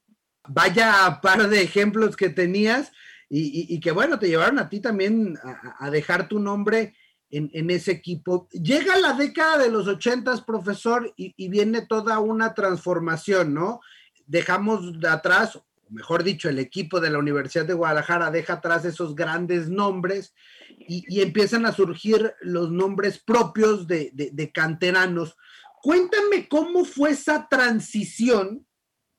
Vaya 0.48 1.20
par 1.22 1.48
de 1.48 1.62
ejemplos 1.62 2.16
que 2.16 2.30
tenías 2.30 2.92
y, 3.30 3.78
que 3.80 3.92
bueno, 3.92 4.18
te 4.18 4.28
llevaron 4.28 4.58
a 4.58 4.68
ti 4.68 4.80
también 4.80 5.38
a, 5.78 5.90
dejar 5.90 6.28
tu 6.28 6.38
nombre 6.38 6.94
en, 7.30 7.70
ese 7.70 7.92
equipo. 7.92 8.48
Llega 8.52 8.98
la 8.98 9.12
década 9.12 9.58
de 9.58 9.70
los 9.70 9.86
ochentas, 9.86 10.40
profesor, 10.40 11.12
y, 11.16 11.48
viene 11.48 11.82
toda 11.82 12.18
una 12.20 12.54
transformación, 12.54 13.54
¿no? 13.54 13.80
Dejamos 14.26 14.98
de 15.00 15.08
atrás, 15.08 15.58
mejor 15.90 16.22
dicho, 16.22 16.48
el 16.48 16.58
equipo 16.58 17.00
de 17.00 17.10
la 17.10 17.18
Universidad 17.18 17.66
de 17.66 17.74
Guadalajara 17.74 18.30
deja 18.30 18.54
atrás 18.54 18.84
esos 18.84 19.14
grandes 19.14 19.68
nombres 19.68 20.34
y, 20.78 21.20
empiezan 21.20 21.66
a 21.66 21.72
surgir 21.72 22.34
los 22.40 22.70
nombres 22.70 23.18
propios 23.18 23.86
de, 23.86 24.50
canteranos. 24.54 25.36
Cuéntame 25.82 26.48
cómo 26.48 26.84
fue 26.84 27.10
esa 27.10 27.48
transición 27.48 28.66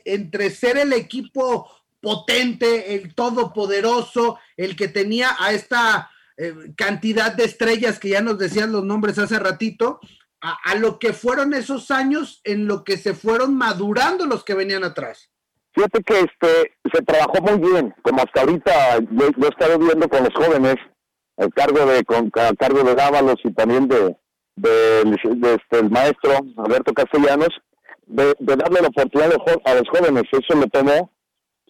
entre 0.04 0.50
ser 0.50 0.78
el 0.78 0.94
equipo 0.94 1.70
potente, 2.02 2.96
el 2.96 3.14
todopoderoso, 3.14 4.40
el 4.58 4.76
que 4.76 4.88
tenía 4.88 5.36
a 5.38 5.52
esta 5.52 6.10
eh, 6.40 6.54
cantidad 6.76 7.34
de 7.34 7.44
estrellas 7.44 8.00
que 8.00 8.10
ya 8.10 8.22
nos 8.22 8.38
decían 8.38 8.72
los 8.72 8.84
nombres 8.84 9.20
hace 9.20 9.38
ratito, 9.38 10.00
a, 10.42 10.58
a, 10.64 10.76
lo 10.76 10.98
que 10.98 11.12
fueron 11.12 11.54
esos 11.54 11.92
años 11.92 12.40
en 12.46 12.66
lo 12.66 12.86
que 12.86 12.98
se 12.98 13.14
fueron 13.14 13.58
madurando 13.58 14.26
los 14.26 14.46
que 14.46 14.54
venían 14.54 14.86
atrás. 14.86 15.30
Fíjate 15.74 16.02
que 16.04 16.20
este 16.20 16.74
se 16.94 17.02
trabajó 17.04 17.42
muy 17.42 17.72
bien, 17.72 17.94
como 18.02 18.22
hasta 18.22 18.42
ahorita 18.42 19.00
yo, 19.12 19.28
he 19.28 19.48
estado 19.48 19.78
viendo 19.78 20.10
con 20.10 20.24
los 20.24 20.34
jóvenes, 20.34 20.76
el 21.38 21.54
cargo 21.54 21.86
de 21.86 22.04
con 22.04 22.30
cargo 22.32 22.84
de 22.84 22.96
Dávalos 22.96 23.38
y 23.44 23.54
también 23.54 23.88
de, 23.88 24.16
de, 24.56 25.02
este, 25.02 25.80
el 25.80 25.90
maestro 25.90 26.32
Alberto 26.58 26.94
Castellanos, 26.94 27.50
de, 28.08 28.34
darle 28.40 28.82
la 28.82 28.88
oportunidad 28.88 29.34
a 29.66 29.76
los 29.76 29.90
jóvenes. 29.90 30.24
Eso 30.32 30.60
lo 30.60 30.68
tomó, 30.68 31.12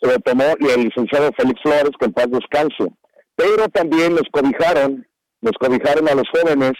lo 0.01 0.19
tomó 0.19 0.45
y 0.59 0.67
el 0.69 0.83
licenciado 0.85 1.31
Félix 1.37 1.61
Flores, 1.61 1.91
que 1.99 2.05
en 2.05 2.13
paz 2.13 2.27
descanse. 2.29 2.93
Pero 3.39 3.69
también 3.69 4.15
los 4.15 4.27
cobijaron, 4.33 5.07
los 5.39 5.53
cobijaron 5.53 6.09
a 6.09 6.13
los 6.13 6.27
jóvenes, 6.29 6.73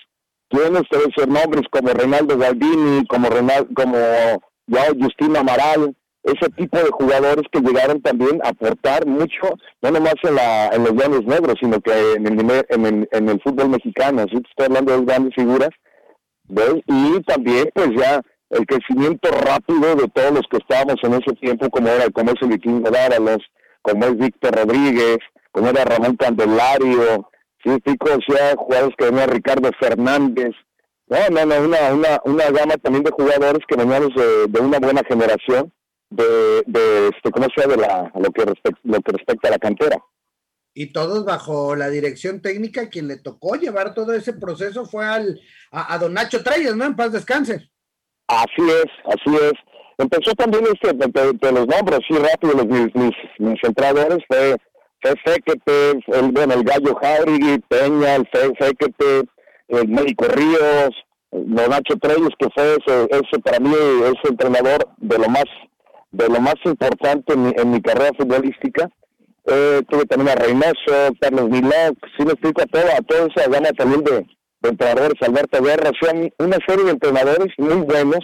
tienen 0.50 0.75
ustedes 0.75 1.16
nombres 1.25 1.63
como 1.72 1.94
Reinaldo 1.94 2.38
Galdini, 2.38 3.08
como 3.08 3.30
Renal, 3.30 3.66
como 3.74 3.96
ya 4.68 4.88
Justino 5.01 5.39
Amaral, 5.39 5.96
ese 6.24 6.50
tipo 6.58 6.78
de 6.78 6.89
jugadores 6.92 7.46
que 7.50 7.62
llegaron 7.62 8.01
también 8.01 8.42
a 8.44 8.50
aportar 8.50 9.08
mucho, 9.08 9.56
no 9.82 9.92
nomás 9.92 10.16
en, 10.24 10.36
la, 10.36 10.68
en 10.74 10.84
los 10.84 10.96
Llanos 10.96 11.24
Negros, 11.24 11.56
sino 11.62 11.80
que 11.80 11.94
en 12.16 12.28
el, 12.28 12.66
en 12.68 13.08
en 13.10 13.30
el 13.30 13.42
fútbol 13.42 13.70
mexicano, 13.70 14.24
así 14.24 14.36
estoy 14.36 14.66
hablando 14.66 14.98
de 14.98 15.06
grandes 15.06 15.36
figuras, 15.36 15.70
y 16.88 17.22
también 17.22 17.70
pues 17.74 17.92
ya 17.96 18.22
el 18.50 18.66
crecimiento 18.66 19.30
rápido 19.32 19.96
de 19.96 20.10
todos 20.10 20.32
los 20.34 20.44
que 20.51 20.58
estábamos 20.58 20.98
en 21.04 21.13
ese 21.13 21.34
tiempo, 21.39 21.70
como 21.70 21.88
era 21.88 22.10
como 22.10 22.32
es 22.32 22.42
el 22.42 22.50
Vikingo 22.50 22.92
Dáralos, 22.92 23.50
como 23.82 24.04
es 24.08 24.18
Víctor 24.18 24.56
Rodríguez, 24.56 25.20
como 25.51 25.70
era 25.70 25.86
Ramón 25.86 26.15
Candelario, 26.15 27.29
sí, 27.63 27.72
pico, 27.84 28.10
o 28.12 28.34
sea, 28.34 28.56
jugadores 28.56 28.96
que 28.98 29.06
venía 29.06 29.27
Ricardo 29.27 29.70
Fernández, 29.79 30.51
no, 31.08 31.18
no, 31.32 31.46
no, 31.46 31.62
una, 31.65 31.94
una, 31.94 32.22
una 32.25 32.51
gama 32.51 32.75
también 32.77 33.03
de 33.03 33.12
jugadores 33.12 33.65
que 33.68 33.75
veníamos 33.75 34.13
de, 34.15 34.48
de 34.48 34.60
una 34.60 34.79
buena 34.79 35.01
generación, 35.08 35.74
de, 36.10 36.63
de 36.65 37.08
este, 37.10 37.32
¿cómo 37.32 37.48
sea? 37.56 37.68
De 37.68 37.77
la, 37.77 38.12
lo, 38.15 38.32
que 38.32 38.46
respecta, 38.46 38.79
lo 38.84 39.01
que 39.01 39.12
respecta 39.12 39.48
a 39.48 39.51
la 39.51 39.60
cantera. 39.60 39.98
Y 40.74 40.94
todos 40.94 41.25
bajo 41.25 41.75
la 41.75 41.89
dirección 41.89 42.41
técnica, 42.41 42.89
quien 42.89 43.08
le 43.08 43.18
tocó 43.18 43.56
llevar 43.56 43.94
todo 43.94 44.13
ese 44.13 44.34
proceso 44.34 44.86
fue 44.86 45.06
al, 45.06 45.41
a, 45.72 45.98
Don 45.98 46.13
Nacho 46.13 46.44
Treyes, 46.44 46.75
¿no? 46.75 46.86
En 46.86 46.96
paz 46.96 47.12
descanse. 47.12 47.70
Así 48.27 48.62
es, 48.62 48.86
así 49.06 49.36
es. 49.36 49.53
Empezó 49.98 50.32
también 50.36 50.63
este, 50.72 50.94
de, 50.94 51.51
los 51.51 51.68
nombres, 51.68 52.00
así 52.00 52.18
rápido, 52.18 52.53
los, 52.53 52.68
mis, 52.68 53.15
mis, 53.39 53.63
entradores 53.63 54.20
fue, 54.27 54.56
fue 55.01 56.20
el, 56.20 56.32
bueno, 56.32 56.53
el 56.53 56.63
Gallo 56.63 56.96
Jauregui, 56.96 57.60
Peña, 57.68 58.15
el 58.15 58.27
Fequete, 58.27 59.24
el 59.70 59.88
Médico 59.88 60.25
Ríos, 60.27 60.89
Don 61.32 61.70
Nacho 61.70 61.96
Treyes, 62.01 62.29
que 62.39 62.48
fue 62.53 62.75
ese, 62.75 63.08
ese 63.12 63.39
para 63.44 63.60
mí 63.60 63.72
ese 64.03 64.29
entrenador 64.29 64.88
de 64.98 65.18
lo 65.18 65.29
más 65.29 65.46
de 66.12 66.27
lo 66.27 66.39
más 66.39 66.56
importante 66.65 67.34
en 67.34 67.72
mi, 67.72 67.82
carrera 67.82 68.12
futbolística. 68.18 68.89
Eh, 69.46 69.82
tuve 69.89 70.06
también 70.06 70.29
a 70.29 70.41
Reynoso, 70.41 71.13
Carlos 71.20 71.50
Milán, 71.50 71.96
sí 72.18 72.25
me 72.25 72.32
explico 72.32 72.62
a 72.62 72.65
toda, 72.65 72.98
a 72.98 73.01
toda 73.01 73.27
esa 73.27 73.50
gama 73.50 73.70
también 73.77 74.03
de, 74.03 74.25
entrenadores, 74.62 75.22
Alberto 75.22 75.63
Guerra, 75.63 75.91
son 76.01 76.32
una 76.39 76.58
serie 76.68 76.86
de 76.86 76.91
entrenadores 76.91 77.48
muy 77.58 77.86
buenos, 77.86 78.20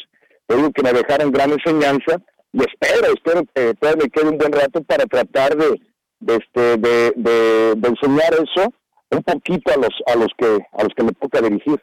digo 0.49 0.71
que 0.71 0.83
me 0.83 0.93
dejaron 0.93 1.31
gran 1.31 1.51
enseñanza 1.51 2.21
y 2.51 2.59
espero, 2.59 3.13
espero 3.13 3.43
que 3.53 3.73
todavía 3.75 4.03
me 4.03 4.09
quede 4.09 4.29
un 4.29 4.37
buen 4.37 4.51
rato 4.51 4.83
para 4.83 5.05
tratar 5.05 5.55
de, 5.55 5.79
de 6.25 6.35
este 6.35 6.77
de, 6.77 7.13
de, 7.15 7.87
enseñar 7.87 8.33
eso 8.33 8.73
un 9.11 9.23
poquito 9.23 9.71
a 9.71 9.77
los 9.77 9.93
a 10.07 10.15
los 10.15 10.31
que 10.37 10.65
a 10.73 10.83
los 10.83 10.93
que 10.95 11.03
me 11.03 11.13
toca 11.13 11.41
dirigir. 11.41 11.79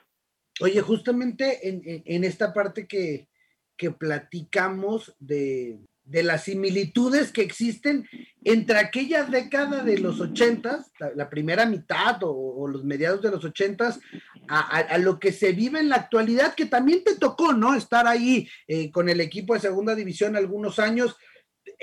Oye, 0.60 0.80
justamente 0.80 1.68
en, 1.68 1.82
en 2.04 2.24
esta 2.24 2.52
parte 2.52 2.86
que, 2.86 3.28
que 3.76 3.90
platicamos 3.90 5.14
de, 5.18 5.80
de 6.04 6.22
las 6.22 6.44
similitudes 6.44 7.30
que 7.30 7.42
existen 7.42 8.08
entre 8.44 8.78
aquella 8.78 9.24
década 9.24 9.84
de 9.84 9.98
los 9.98 10.20
ochentas, 10.20 10.90
la, 11.14 11.30
primera 11.30 11.64
mitad 11.64 12.18
o, 12.22 12.66
los 12.66 12.84
mediados 12.84 13.22
de 13.22 13.30
los 13.30 13.44
ochentas, 13.44 14.00
a, 14.48 14.98
lo 14.98 15.20
que 15.20 15.32
se 15.32 15.52
vive 15.52 15.78
en 15.78 15.88
la 15.88 15.96
actualidad, 15.96 16.54
que 16.54 16.66
también 16.66 17.04
te 17.04 17.16
tocó, 17.16 17.52
¿no? 17.52 17.74
Estar 17.74 18.06
ahí 18.06 18.48
eh, 18.66 18.90
con 18.90 19.08
el 19.08 19.20
equipo 19.20 19.54
de 19.54 19.60
segunda 19.60 19.94
división 19.94 20.36
algunos 20.36 20.78
años. 20.78 21.16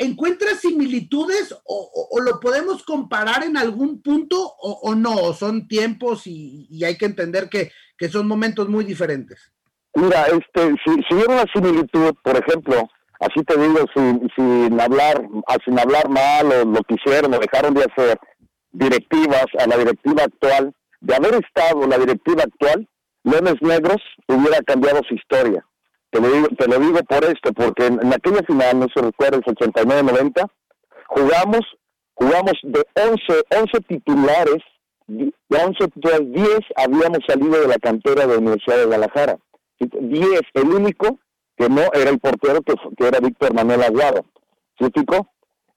¿Encuentras 0.01 0.61
similitudes 0.61 1.53
o, 1.65 2.21
lo 2.23 2.39
podemos 2.39 2.85
comparar 2.85 3.43
en 3.43 3.57
algún 3.57 4.01
punto 4.01 4.37
o, 4.61 4.95
no? 4.95 5.33
¿Son 5.33 5.67
tiempos 5.67 6.25
y, 6.25 6.69
hay 6.85 6.97
que 6.97 7.05
entender 7.05 7.49
que, 7.49 7.69
que 7.97 8.07
son 8.07 8.25
momentos 8.25 8.69
muy 8.69 8.85
diferentes? 8.85 9.51
Mira, 9.95 10.27
este, 10.27 10.73
si, 10.85 10.93
si 11.03 11.13
hubiera 11.13 11.33
una 11.33 11.51
similitud, 11.53 12.13
por 12.23 12.37
ejemplo, 12.37 12.89
así 13.19 13.43
te 13.43 13.59
digo, 13.59 13.79
sin, 13.93 14.29
sin 14.37 14.79
hablar, 14.79 15.21
ah, 15.47 15.57
sin 15.65 15.77
hablar 15.77 16.07
mal 16.07 16.45
o 16.49 16.63
lo 16.63 16.81
que 16.83 16.95
hicieron 16.95 17.33
o 17.33 17.39
dejaron 17.39 17.73
de 17.73 17.83
hacer 17.83 18.17
directivas 18.71 19.47
a 19.59 19.67
la 19.67 19.75
directiva 19.75 20.23
actual, 20.23 20.73
de 21.01 21.15
haber 21.15 21.43
estado 21.43 21.85
la 21.85 21.97
directiva 21.97 22.43
actual, 22.43 22.87
Leones 23.25 23.61
Negros 23.61 24.01
hubiera 24.29 24.61
cambiado 24.61 25.01
su 25.09 25.15
historia. 25.15 25.65
Te 26.11 26.19
lo 26.19 26.27
digo, 26.29 26.47
te 26.57 26.67
lo 26.67 26.79
digo 26.79 26.99
por 27.07 27.23
esto, 27.23 27.53
porque 27.53 27.85
en, 27.85 28.13
aquella 28.13 28.41
final, 28.47 28.79
no 28.79 28.87
se 28.93 29.01
recuerda, 29.01 29.37
el 29.37 29.43
89-90, 29.43 30.49
jugamos, 31.07 31.61
jugamos 32.15 32.53
de 32.63 32.83
11, 32.95 33.19
11 33.55 33.79
titulares, 33.87 34.63
de 35.07 35.31
11 35.49 35.87
titulares, 35.93 36.31
10 36.31 36.59
habíamos 36.77 37.19
salido 37.27 37.61
de 37.61 37.67
la 37.67 37.77
cantera 37.77 38.25
de 38.25 38.33
la 38.33 38.39
Universidad 38.39 38.77
de 38.77 38.85
Guadalajara. 38.85 39.37
10, 39.79 40.41
el 40.55 40.69
único 40.69 41.19
que 41.57 41.69
no 41.69 41.81
era 41.93 42.09
el 42.09 42.19
portero 42.19 42.61
que, 42.61 42.73
era 43.05 43.19
Víctor 43.19 43.53
Manuel 43.53 43.83
Aguado. 43.83 44.25
¿Sí, 44.79 44.87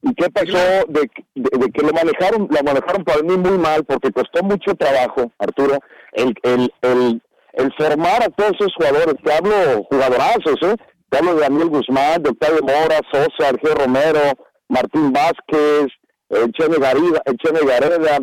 ¿Y 0.05 0.15
qué 0.15 0.29
pasó 0.31 0.59
de, 0.89 1.09
que 1.09 1.83
lo 1.83 1.93
manejaron, 1.93 2.49
lo 2.51 2.63
manejaron 2.65 3.05
para 3.05 3.23
mí 3.23 3.37
muy 3.37 3.57
mal 3.59 3.85
porque 3.85 4.11
costó 4.11 4.43
mucho 4.43 4.75
trabajo, 4.75 5.31
Arturo, 5.39 5.79
el, 6.13 6.35
el, 6.43 6.73
el, 6.83 7.23
el 7.55 7.73
formar 7.77 8.23
a 8.23 8.29
todos 8.29 8.53
esos 8.59 8.75
jugadores, 8.77 9.15
te 9.23 9.33
hablo 9.33 9.85
jugadorazos, 9.91 10.57
¿eh? 10.63 10.77
Te 11.11 11.19
hablo 11.19 11.35
de 11.35 11.41
Daniel 11.43 11.69
Guzmán, 11.69 12.23
de 12.23 12.31
Octavio 12.31 12.63
Mora, 12.63 13.01
Sosa, 13.13 13.31
Sergio 13.39 13.75
Romero, 13.75 14.21
Martín 14.69 15.13
Vázquez, 15.13 15.89
el 16.31 16.53
Chene 16.53 16.79
Garida, 16.79 17.21
el 17.27 17.37
Chene 17.37 17.61
Gareda, 17.61 18.19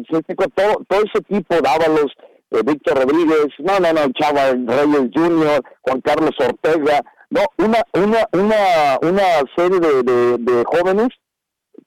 todo, 0.56 0.84
todo 0.88 1.02
ese 1.04 1.22
tipo, 1.28 1.56
Dávalos, 1.62 2.12
eh, 2.52 2.62
Víctor 2.66 2.98
Rodríguez, 2.98 3.48
no, 3.60 3.80
no, 3.80 3.94
no, 3.94 4.12
Chava 4.14 4.52
Reyes 4.52 5.12
Jr., 5.14 5.62
Juan 5.82 6.02
Carlos 6.02 6.32
Ortega, 6.40 7.02
no, 7.30 7.42
una, 7.58 7.84
una, 7.94 8.28
una, 8.34 8.98
una 9.02 9.24
serie 9.56 9.80
de, 9.80 10.38
de, 10.40 10.64
jóvenes 10.66 11.10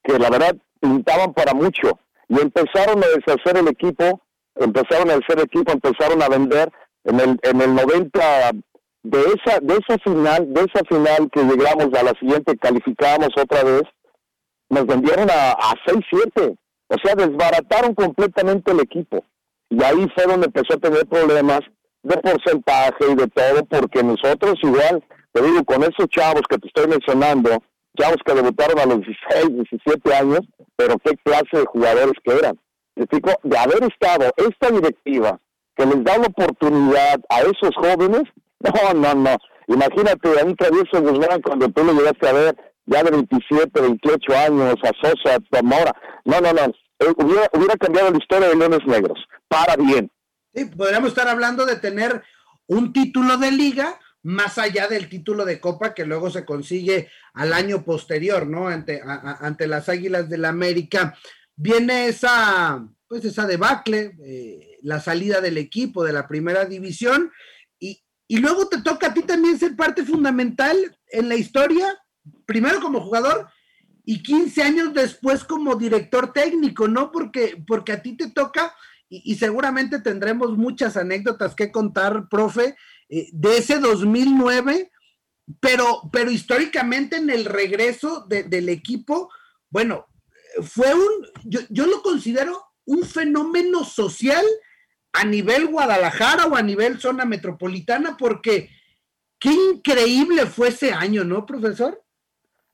que 0.04 0.18
la 0.18 0.30
verdad 0.30 0.54
pintaban 0.80 1.32
para 1.34 1.52
mucho 1.52 1.98
y 2.28 2.40
empezaron 2.40 3.02
a 3.02 3.06
deshacer 3.08 3.56
el 3.56 3.66
equipo, 3.66 4.20
empezaron 4.54 5.10
a 5.10 5.14
hacer 5.14 5.40
equipo, 5.40 5.72
empezaron 5.72 6.22
a 6.22 6.28
vender 6.28 6.70
en 7.04 7.20
el, 7.20 7.38
en 7.42 7.60
el 7.60 7.74
90 7.74 8.50
de 9.04 9.20
esa, 9.20 9.58
de 9.60 9.74
esa 9.74 9.98
final, 9.98 10.52
de 10.52 10.60
esa 10.60 10.84
final 10.88 11.28
que 11.32 11.42
llegamos 11.42 11.88
a 11.98 12.02
la 12.02 12.12
siguiente, 12.18 12.56
calificamos 12.56 13.28
otra 13.36 13.64
vez, 13.64 13.82
nos 14.68 14.86
vendieron 14.86 15.28
a, 15.30 15.52
a 15.52 15.74
6-7, 15.86 16.56
o 16.88 16.96
sea, 17.02 17.14
desbarataron 17.14 17.94
completamente 17.94 18.70
el 18.70 18.80
equipo. 18.80 19.24
Y 19.70 19.82
ahí 19.82 20.06
fue 20.14 20.26
donde 20.26 20.46
empezó 20.46 20.74
a 20.74 20.80
tener 20.80 21.06
problemas 21.06 21.60
de 22.02 22.16
porcentaje 22.18 23.10
y 23.10 23.14
de 23.14 23.26
todo, 23.28 23.64
porque 23.64 24.02
nosotros 24.02 24.58
igual 24.62 25.02
te 25.32 25.42
digo, 25.42 25.64
con 25.64 25.82
esos 25.82 26.08
chavos 26.08 26.42
que 26.48 26.58
te 26.58 26.66
estoy 26.68 26.86
mencionando, 26.86 27.62
chavos 27.98 28.18
que 28.24 28.34
debutaron 28.34 28.78
a 28.78 28.86
los 28.86 29.00
16, 29.00 29.66
17 29.70 30.14
años, 30.14 30.40
pero 30.76 30.98
qué 30.98 31.16
clase 31.24 31.58
de 31.58 31.64
jugadores 31.64 32.14
que 32.22 32.32
eran. 32.34 32.58
Explico, 32.96 33.32
de 33.42 33.58
haber 33.58 33.82
estado 33.84 34.30
esta 34.36 34.70
directiva 34.70 35.40
que 35.82 35.96
les 35.96 36.04
da 36.04 36.18
la 36.18 36.26
oportunidad 36.26 37.20
a 37.28 37.40
esos 37.40 37.74
jóvenes, 37.76 38.22
no, 38.60 38.94
no, 38.94 39.14
no. 39.14 39.36
Imagínate 39.68 40.40
a 40.40 40.44
un 40.44 40.56
travieso 40.56 41.00
Guzmán 41.00 41.40
cuando 41.42 41.68
tú 41.68 41.84
lo 41.84 41.92
llegaste 41.92 42.28
a 42.28 42.32
ver, 42.32 42.56
ya 42.86 43.02
de 43.02 43.10
27, 43.10 43.80
28 43.80 44.36
años, 44.36 44.74
a 44.82 44.90
Sosa, 45.00 45.36
a 45.36 45.56
Zamora. 45.56 45.94
No, 46.24 46.40
no, 46.40 46.52
no. 46.52 46.64
Eh, 46.98 47.14
hubiera, 47.16 47.76
cambiado 47.76 48.10
la 48.10 48.18
historia 48.18 48.48
de 48.48 48.56
Leones 48.56 48.86
Negros. 48.86 49.18
Para 49.48 49.76
bien. 49.76 50.10
Sí, 50.54 50.66
podríamos 50.66 51.10
estar 51.10 51.28
hablando 51.28 51.64
de 51.64 51.76
tener 51.76 52.22
un 52.66 52.92
título 52.92 53.38
de 53.38 53.50
liga 53.50 53.98
más 54.22 54.58
allá 54.58 54.86
del 54.86 55.08
título 55.08 55.44
de 55.44 55.60
Copa 55.60 55.94
que 55.94 56.04
luego 56.04 56.30
se 56.30 56.44
consigue 56.44 57.08
al 57.34 57.52
año 57.52 57.82
posterior, 57.82 58.46
¿no? 58.46 58.68
Ante, 58.68 59.02
ante 59.04 59.66
las 59.66 59.88
Águilas 59.88 60.28
del 60.28 60.42
la 60.42 60.50
América. 60.50 61.16
Viene 61.56 62.06
esa, 62.06 62.86
pues 63.12 63.26
esa 63.26 63.46
debacle, 63.46 64.16
eh, 64.24 64.78
la 64.80 64.98
salida 64.98 65.42
del 65.42 65.58
equipo 65.58 66.02
de 66.02 66.14
la 66.14 66.26
primera 66.26 66.64
división 66.64 67.30
y, 67.78 68.02
y 68.26 68.38
luego 68.38 68.68
te 68.68 68.80
toca 68.80 69.08
a 69.08 69.12
ti 69.12 69.20
también 69.20 69.58
ser 69.58 69.76
parte 69.76 70.02
fundamental 70.02 70.98
en 71.08 71.28
la 71.28 71.34
historia, 71.34 71.94
primero 72.46 72.80
como 72.80 73.02
jugador 73.02 73.50
y 74.06 74.22
15 74.22 74.62
años 74.62 74.94
después 74.94 75.44
como 75.44 75.76
director 75.76 76.32
técnico, 76.32 76.88
¿no? 76.88 77.12
Porque, 77.12 77.62
porque 77.66 77.92
a 77.92 78.00
ti 78.00 78.16
te 78.16 78.30
toca 78.30 78.74
y, 79.10 79.34
seguramente 79.34 80.00
tendremos 80.00 80.56
muchas 80.56 80.96
anécdotas 80.96 81.54
que 81.54 81.70
contar, 81.70 82.30
profe, 82.30 82.76
eh, 83.10 83.28
de 83.30 83.58
ese 83.58 83.78
2009, 83.78 84.90
pero, 85.60 86.08
pero 86.10 86.30
históricamente 86.30 87.16
en 87.16 87.28
el 87.28 87.44
regreso 87.44 88.24
del 88.26 88.70
equipo, 88.70 89.30
bueno, 89.68 90.06
fue 90.62 90.94
un, 90.94 91.10
yo, 91.44 91.60
yo 91.68 91.86
lo 91.86 92.00
considero 92.00 92.71
un 92.86 93.04
fenómeno 93.04 93.84
social 93.84 94.44
a 95.12 95.24
nivel 95.24 95.68
Guadalajara 95.68 96.46
o 96.46 96.56
a 96.56 96.62
nivel 96.62 96.98
zona 96.98 97.24
metropolitana, 97.24 98.16
porque 98.16 98.70
qué 99.38 99.50
increíble 99.52 100.46
fue 100.46 100.68
ese 100.68 100.92
año, 100.92 101.24
¿no, 101.24 101.44
profesor? 101.44 102.02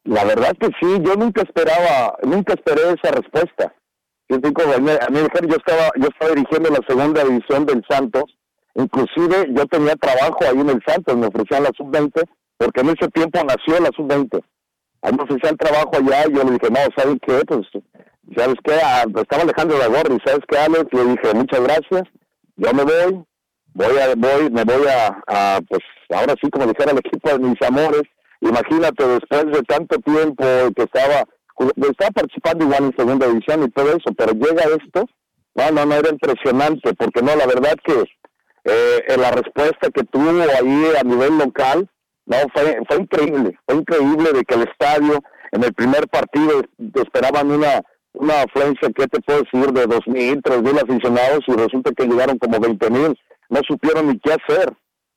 La 0.05 0.25
verdad 0.25 0.57
que 0.59 0.69
sí, 0.81 0.99
yo 1.03 1.17
nunca 1.17 1.43
esperaba, 1.43 2.17
nunca 2.23 2.55
esperé 2.55 2.83
esa 2.93 3.15
respuesta. 3.15 3.75
Yo, 4.29 4.37
a 4.37 4.41
yo 4.41 5.57
estaba, 5.57 5.91
yo 5.97 6.09
estaba 6.09 6.35
dirigiendo 6.35 6.71
la 6.71 6.81
segunda 6.87 7.25
división 7.25 7.65
del 7.67 7.83
Santos, 7.89 8.25
inclusive 8.75 9.49
yo 9.55 9.67
tenía 9.67 9.97
trabajo 9.97 10.39
ahí 10.43 10.61
en 10.61 10.69
el 10.69 10.83
Santos, 10.87 11.17
me 11.17 11.27
ofrecían 11.27 11.63
la 11.63 11.71
sub-20, 11.77 12.23
porque 12.59 12.81
en 12.81 12.89
ese 12.91 13.09
tiempo 13.09 13.41
nació 13.43 13.81
la 13.81 13.91
sub-20. 13.97 14.43
Ahí 15.03 15.13
me 15.13 15.23
ofrecían 15.23 15.57
trabajo 15.57 15.93
allá 15.95 16.27
y 16.29 16.35
yo 16.35 16.45
le 16.45 16.53
dije, 16.53 16.69
no, 16.71 16.81
¿sabes 16.97 17.17
qué? 17.27 17.41
Pues, 17.47 17.67
¿sabes 18.37 18.57
qué? 18.65 18.75
Ah, 18.83 19.05
estaba 19.17 19.43
Alejandro 19.43 19.79
Gorri, 19.91 20.19
¿sabes 20.25 20.45
qué, 20.49 20.59
Alex? 20.59 20.87
Le 20.93 21.05
dije, 21.05 21.35
muchas 21.35 21.61
gracias, 21.61 22.03
yo 22.57 22.73
me 22.75 22.85
voy, 22.85 23.25
voy 23.75 23.99
a, 23.99 24.15
voy, 24.17 24.51
me 24.51 24.65
voy 24.65 24.87
a, 24.87 25.23
a 25.27 25.61
pues, 25.69 25.83
ahora 26.11 26.35
sí, 26.43 26.51
como 26.51 26.67
dijera 26.67 26.93
el 26.93 26.99
equipo 26.99 27.31
de 27.31 27.39
mis 27.39 27.63
amores, 27.63 28.03
imagínate, 28.41 29.07
después 29.07 29.47
de 29.47 29.63
tanto 29.63 29.99
tiempo 29.99 30.45
que 30.77 30.83
estaba 30.83 31.25
estaba 31.59 32.11
participando 32.13 32.65
igual 32.65 32.85
en 32.85 32.97
segunda 32.97 33.27
división 33.27 33.65
y 33.65 33.71
todo 33.71 33.89
eso, 33.89 34.13
pero 34.17 34.33
llega 34.33 34.63
esto, 34.65 35.07
no, 35.55 35.71
no, 35.73 35.87
no, 35.87 35.95
era 35.95 36.11
impresionante, 36.11 36.95
porque 36.95 37.23
no, 37.23 37.35
la 37.35 37.47
verdad 37.47 37.75
que 37.85 38.05
eh, 38.65 39.17
la 39.17 39.31
respuesta 39.33 39.91
que 39.91 40.05
tuvo 40.05 40.31
ahí 40.31 40.85
a 40.99 41.03
nivel 41.03 41.39
local, 41.39 41.89
no, 42.27 42.37
fue, 42.55 42.79
fue 42.89 42.99
increíble, 42.99 43.59
fue 43.67 43.77
increíble 43.77 44.33
de 44.33 44.45
que 44.45 44.55
el 44.55 44.69
estadio, 44.69 45.21
en 45.53 45.65
el 45.65 45.73
primer 45.75 46.07
partido, 46.09 46.63
esperaban 46.95 47.51
una 47.51 47.83
una 48.19 48.43
afluencia, 48.43 48.89
¿qué 48.95 49.07
te 49.07 49.21
puedo 49.21 49.43
decir? 49.43 49.73
De 49.73 49.87
dos 49.87 50.07
mil, 50.07 50.41
tres 50.43 50.63
mil 50.63 50.79
aficionados 50.79 51.41
y 51.47 51.53
resulta 51.53 51.93
que 51.93 52.07
llegaron 52.07 52.39
como 52.39 52.61
veinte 52.61 52.91
mil. 52.91 53.19
No 53.49 53.61
supieron 53.67 54.09
ni 54.09 54.19
qué 54.19 54.33
hacer. 54.33 54.73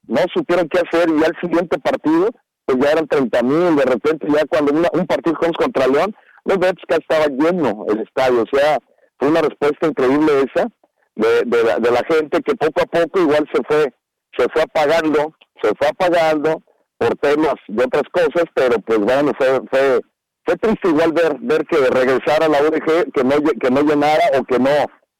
No 0.07 0.21
supieron 0.33 0.67
qué 0.69 0.79
hacer 0.79 1.09
y 1.09 1.23
al 1.23 1.35
siguiente 1.41 1.77
partido, 1.79 2.29
pues 2.65 2.77
ya 2.79 2.91
eran 2.91 3.07
treinta 3.07 3.41
mil. 3.43 3.75
De 3.75 3.85
repente, 3.85 4.27
ya 4.29 4.45
cuando 4.45 4.73
un 4.93 5.05
partido 5.07 5.37
contra 5.57 5.87
León, 5.87 6.15
los 6.45 6.57
Betis 6.57 6.83
que 6.87 6.95
estaba 6.95 7.27
lleno 7.27 7.85
el 7.89 7.99
estadio, 8.01 8.43
o 8.43 8.57
sea, 8.57 8.79
fue 9.19 9.29
una 9.29 9.41
respuesta 9.41 9.87
increíble 9.87 10.31
esa 10.51 10.67
de, 11.15 11.43
de, 11.45 11.91
la, 11.91 12.03
gente 12.09 12.41
que 12.41 12.55
poco 12.55 12.81
a 12.81 12.85
poco 12.85 13.19
igual 13.19 13.47
se 13.53 13.61
fue, 13.63 13.93
se 14.37 14.47
fue 14.51 14.63
apagando, 14.63 15.33
se 15.61 15.69
fue 15.75 15.87
apagando 15.87 16.61
por 16.97 17.15
temas 17.17 17.55
de 17.67 17.83
otras 17.83 18.03
cosas, 18.11 18.45
pero 18.53 18.79
pues 18.79 18.99
bueno, 18.99 19.31
fue, 19.37 19.61
fue, 19.69 20.01
fue 20.43 20.57
triste 20.57 20.89
igual 20.89 21.13
ver, 21.13 21.37
ver 21.39 21.65
que 21.65 21.77
regresara 21.77 22.47
la 22.47 22.61
UDG, 22.61 23.11
que 23.11 23.23
no, 23.23 23.41
que 23.41 23.71
no 23.71 23.81
llenara 23.81 24.39
o 24.39 24.43
que 24.43 24.59
no, 24.59 24.69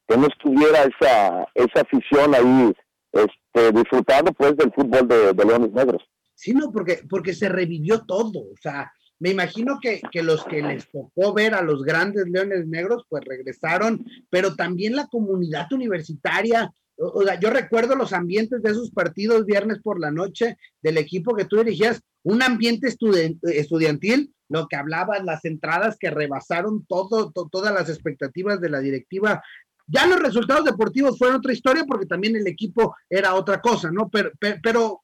que 0.08 0.16
no 0.16 0.26
estuviera 0.26 0.82
esa, 0.82 1.46
esa 1.54 1.80
afición 1.80 2.34
ahí 2.34 2.72
este, 3.12 3.72
disfrutando 3.72 4.32
pues 4.32 4.56
del 4.56 4.72
fútbol 4.72 5.06
de, 5.08 5.32
de 5.32 5.44
Leones 5.44 5.72
Negros. 5.72 6.02
Sí, 6.34 6.52
no, 6.54 6.72
porque, 6.72 7.02
porque 7.08 7.34
se 7.34 7.48
revivió 7.48 8.04
todo, 8.04 8.40
o 8.40 8.56
sea, 8.60 8.90
me 9.22 9.30
imagino 9.30 9.78
que, 9.80 10.00
los 10.20 10.44
que 10.44 10.60
les 10.60 10.90
tocó 10.90 11.32
ver 11.32 11.54
a 11.54 11.62
los 11.62 11.84
grandes 11.84 12.26
leones 12.26 12.66
negros, 12.66 13.04
pues 13.08 13.22
regresaron, 13.24 14.04
pero 14.30 14.56
también 14.56 14.96
la 14.96 15.06
comunidad 15.06 15.72
universitaria. 15.72 16.74
O, 16.96 17.22
sea, 17.22 17.38
yo 17.38 17.50
recuerdo 17.50 17.94
los 17.94 18.12
ambientes 18.12 18.60
de 18.62 18.72
esos 18.72 18.90
partidos 18.90 19.46
viernes 19.46 19.78
por 19.80 20.00
la 20.00 20.10
noche 20.10 20.56
del 20.82 20.98
equipo 20.98 21.36
que 21.36 21.44
tú 21.44 21.58
dirigías, 21.58 22.00
un 22.24 22.42
ambiente 22.42 22.88
estudiantil, 22.88 24.34
lo 24.52 24.68
que 24.68 24.76
hablabas, 24.76 25.24
las 25.24 25.44
entradas 25.44 25.96
que 25.98 26.10
rebasaron 26.10 26.84
todo, 26.86 27.32
todas 27.32 27.72
las 27.72 27.88
expectativas 27.88 28.60
de 28.60 28.70
la 28.70 28.80
directiva. 28.80 29.42
Ya 29.86 30.06
los 30.06 30.20
resultados 30.20 30.64
deportivos 30.64 31.18
fueron 31.18 31.36
otra 31.36 31.52
historia 31.52 31.84
porque 31.86 32.06
también 32.06 32.36
el 32.36 32.46
equipo 32.46 32.94
era 33.10 33.34
otra 33.34 33.60
cosa, 33.60 33.90
¿no? 33.90 34.08
pero, 34.08 34.30
pero 34.62 35.02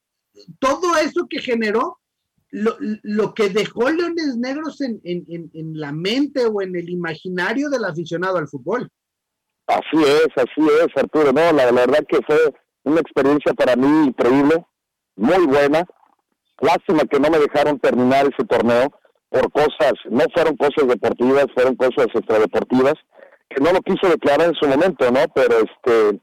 todo 0.59 0.95
eso 0.97 1.27
que 1.29 1.41
generó 1.41 1.99
lo, 2.51 2.75
lo, 3.03 3.33
que 3.33 3.49
dejó 3.49 3.89
Leones 3.89 4.35
Negros 4.37 4.81
en, 4.81 4.99
en, 5.03 5.51
en, 5.53 5.79
la 5.79 5.91
mente 5.91 6.45
o 6.45 6.61
en 6.61 6.75
el 6.75 6.89
imaginario 6.89 7.69
del 7.69 7.85
aficionado 7.85 8.37
al 8.37 8.47
fútbol. 8.47 8.89
Así 9.67 10.03
es, 10.03 10.27
así 10.35 10.67
es, 10.81 10.87
Arturo. 10.95 11.31
No, 11.31 11.51
la, 11.51 11.71
verdad 11.71 12.03
que 12.07 12.19
fue 12.25 12.37
una 12.83 13.01
experiencia 13.01 13.53
para 13.53 13.75
mí 13.75 14.07
increíble, 14.07 14.65
muy 15.15 15.45
buena. 15.45 15.85
Lástima 16.59 17.03
que 17.05 17.19
no 17.19 17.29
me 17.29 17.37
dejaron 17.37 17.79
terminar 17.79 18.25
ese 18.25 18.45
torneo 18.47 18.91
por 19.29 19.51
cosas, 19.51 19.93
no 20.09 20.23
fueron 20.33 20.57
cosas 20.57 20.87
deportivas, 20.87 21.45
fueron 21.53 21.75
cosas 21.75 22.07
extradeportivas, 22.13 22.95
que 23.49 23.63
no 23.63 23.71
lo 23.71 23.81
quiso 23.81 24.09
declarar 24.09 24.47
en 24.49 24.55
su 24.55 24.67
momento, 24.67 25.11
¿no? 25.11 25.21
Pero 25.33 25.55
este 25.59 26.19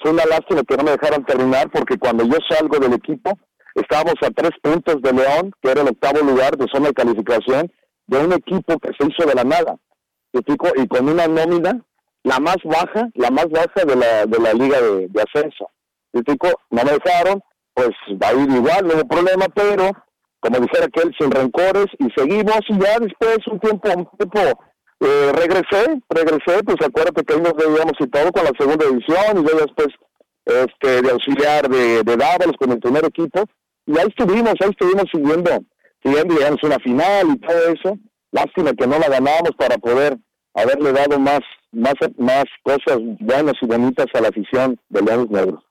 fue 0.00 0.12
una 0.12 0.24
lástima 0.26 0.62
que 0.62 0.76
no 0.76 0.84
me 0.84 0.92
dejaron 0.92 1.24
terminar 1.24 1.68
porque 1.70 1.98
cuando 1.98 2.24
yo 2.24 2.36
salgo 2.48 2.78
del 2.78 2.92
equipo, 2.92 3.36
Estábamos 3.74 4.14
a 4.22 4.30
tres 4.30 4.50
puntos 4.62 5.00
de 5.00 5.12
León, 5.12 5.52
que 5.62 5.70
era 5.70 5.80
el 5.80 5.88
octavo 5.88 6.20
lugar 6.20 6.56
de 6.56 6.66
zona 6.72 6.88
de 6.88 6.94
calificación, 6.94 7.72
de 8.06 8.18
un 8.18 8.32
equipo 8.32 8.78
que 8.78 8.90
se 8.98 9.06
hizo 9.08 9.26
de 9.26 9.34
la 9.34 9.44
nada. 9.44 9.76
Y 10.32 10.88
con 10.88 11.08
una 11.08 11.26
nómina, 11.26 11.80
la 12.22 12.38
más 12.38 12.56
baja, 12.64 13.08
la 13.14 13.30
más 13.30 13.46
baja 13.48 13.84
de 13.86 13.96
la, 13.96 14.26
de 14.26 14.38
la 14.38 14.52
liga 14.52 14.80
de, 14.80 15.22
ascenso. 15.22 15.70
Y 16.12 16.20
no 16.70 16.84
me 16.84 16.92
dejaron, 16.92 17.42
pues 17.74 17.90
va 18.22 18.28
a 18.28 18.34
ir 18.34 18.50
igual, 18.50 18.86
no 18.86 18.94
hay 18.94 19.04
problema, 19.04 19.46
pero 19.54 19.90
como 20.42 20.58
dijera 20.58 20.86
aquel, 20.86 21.14
sin 21.18 21.30
rencores, 21.30 21.86
y 21.98 22.10
seguimos, 22.14 22.60
y 22.68 22.78
ya 22.78 22.98
después 22.98 23.38
un 23.46 23.60
tiempo, 23.60 23.88
un 23.88 24.18
tiempo 24.18 24.40
eh, 25.00 25.32
regresé, 25.32 26.02
regresé, 26.10 26.62
pues 26.64 26.76
acuérdate 26.84 27.24
que 27.24 27.34
ahí 27.34 27.40
nos 27.40 27.54
veíamos 27.54 27.94
y 27.98 28.06
todo 28.08 28.30
con 28.32 28.44
la 28.44 28.52
segunda 28.58 28.84
división, 28.86 29.38
y 29.38 29.48
yo 29.48 29.56
después 29.56 29.88
este, 30.44 31.00
de 31.00 31.10
auxiliar 31.10 31.68
de, 31.68 32.02
de 32.02 32.16
Dávalos 32.16 32.56
con 32.58 32.72
el 32.72 32.80
primer 32.80 33.04
equipo, 33.04 33.44
y 33.86 33.98
ahí 33.98 34.06
estuvimos, 34.08 34.54
ahí 34.60 34.70
estuvimos 34.70 35.04
siguiendo, 35.12 35.50
siguiendo, 36.02 36.34
llegamos 36.34 36.60
a 36.62 36.66
una 36.66 36.78
final 36.80 37.28
y 37.34 37.38
todo 37.38 37.68
eso. 37.72 37.98
Lástima 38.30 38.72
que 38.72 38.86
no 38.86 38.98
la 38.98 39.08
ganamos 39.08 39.50
para 39.58 39.76
poder 39.76 40.16
haberle 40.54 40.92
dado 40.92 41.18
más, 41.18 41.40
más, 41.70 41.94
más 42.16 42.44
cosas 42.62 42.98
buenas 43.20 43.54
y 43.60 43.66
bonitas 43.66 44.06
a 44.14 44.20
la 44.20 44.28
afición 44.28 44.78
de 44.88 45.02
Leones 45.02 45.30
Negros. 45.30 45.64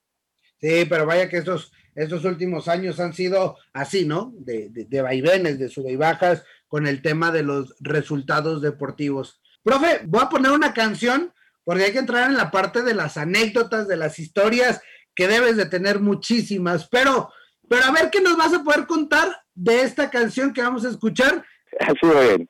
Sí, 0.60 0.86
pero 0.88 1.06
vaya 1.08 1.28
que 1.28 1.38
estos, 1.38 1.72
estos 1.96 2.26
últimos 2.26 2.68
años 2.68 3.00
han 3.00 3.14
sido 3.14 3.58
así, 3.74 4.06
¿no? 4.06 4.34
De, 4.38 4.70
de, 4.70 4.86
de 4.86 5.02
vaivenes, 5.02 5.60
de 5.60 5.70
sub 5.70 5.88
y 5.90 5.96
bajas 5.96 6.44
con 6.68 6.88
el 6.88 7.02
tema 7.02 7.32
de 7.32 7.44
los 7.44 7.76
resultados 7.80 8.62
deportivos. 8.62 9.42
Profe, 9.64 10.02
voy 10.06 10.22
a 10.22 10.30
poner 10.30 10.52
una 10.52 10.74
canción 10.74 11.34
porque 11.64 11.84
hay 11.84 11.92
que 11.92 12.00
entrar 12.00 12.30
en 12.30 12.38
la 12.38 12.50
parte 12.50 12.82
de 12.82 12.94
las 12.94 13.18
anécdotas, 13.18 13.88
de 13.88 13.98
las 13.98 14.20
historias, 14.20 14.82
que 15.14 15.28
debes 15.28 15.58
de 15.58 15.66
tener 15.66 16.00
muchísimas, 16.00 16.88
pero 16.88 17.30
pero 17.72 17.86
a 17.86 17.92
ver 17.92 18.10
qué 18.10 18.20
nos 18.20 18.36
vas 18.36 18.54
a 18.54 18.64
poder 18.64 18.86
contar 18.86 19.30
de 19.56 19.84
esta 19.84 20.10
canción 20.10 20.52
que 20.52 20.62
vamos 20.62 20.84
a 20.84 20.90
escuchar. 20.90 21.46
Así 21.80 22.00
bien. 22.04 22.50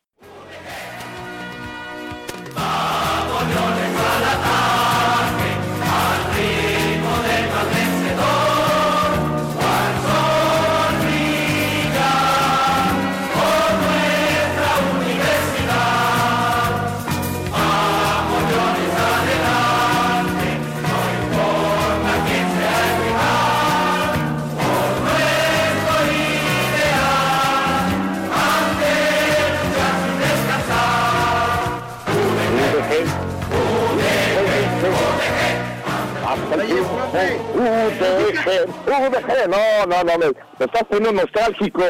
No, 38.87 39.85
no, 39.85 40.03
no, 40.03 40.17
me, 40.17 40.27
me 40.27 40.65
estás 40.65 40.83
poniendo 40.89 41.21
nostálgico. 41.21 41.83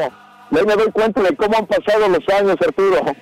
Me 0.50 0.62
doy 0.62 0.92
cuenta 0.92 1.22
de 1.22 1.34
cómo 1.34 1.56
han 1.56 1.66
pasado 1.66 2.08
los 2.08 2.28
años, 2.28 2.56
Arturo. 2.60 3.00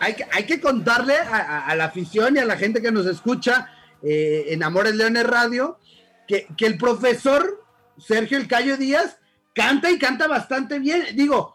hay, 0.00 0.14
que, 0.14 0.26
hay 0.32 0.46
que 0.46 0.60
contarle 0.60 1.16
a, 1.16 1.74
la 1.76 1.84
afición 1.84 2.36
y 2.36 2.38
a 2.38 2.46
la 2.46 2.56
gente 2.56 2.80
que 2.80 2.90
nos 2.90 3.06
escucha 3.06 3.70
eh, 4.02 4.46
en 4.48 4.62
Amores 4.62 4.94
Leones 4.94 5.26
Radio 5.26 5.78
que, 6.26 6.46
que 6.56 6.66
el 6.66 6.78
profesor 6.78 7.64
Sergio 7.98 8.38
El 8.38 8.48
Cayo 8.48 8.76
Díaz 8.76 9.18
canta 9.54 9.90
y 9.90 9.98
canta 9.98 10.26
bastante 10.26 10.78
bien. 10.78 11.04
Digo, 11.14 11.54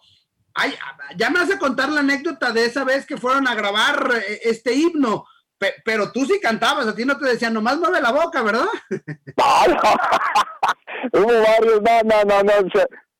ay, 0.53 0.73
ya 1.15 1.29
me 1.29 1.39
a 1.39 1.59
contar 1.59 1.89
la 1.89 2.01
anécdota 2.01 2.51
de 2.51 2.65
esa 2.65 2.83
vez 2.83 3.05
que 3.05 3.17
fueron 3.17 3.47
a 3.47 3.55
grabar 3.55 4.11
eh, 4.27 4.41
este 4.43 4.73
himno, 4.73 5.25
pero 5.85 6.11
tú 6.11 6.25
sí 6.25 6.39
cantabas, 6.41 6.87
a 6.87 6.95
ti 6.95 7.05
no 7.05 7.17
te 7.17 7.25
decían, 7.25 7.53
nomás 7.53 7.77
mueve 7.77 8.01
la 8.01 8.11
boca, 8.11 8.41
¿verdad? 8.41 8.65
Hubo 11.13 11.25
varios, 11.25 11.81
no, 11.81 12.01
no, 12.03 12.23
no, 12.23 12.43
no. 12.43 12.51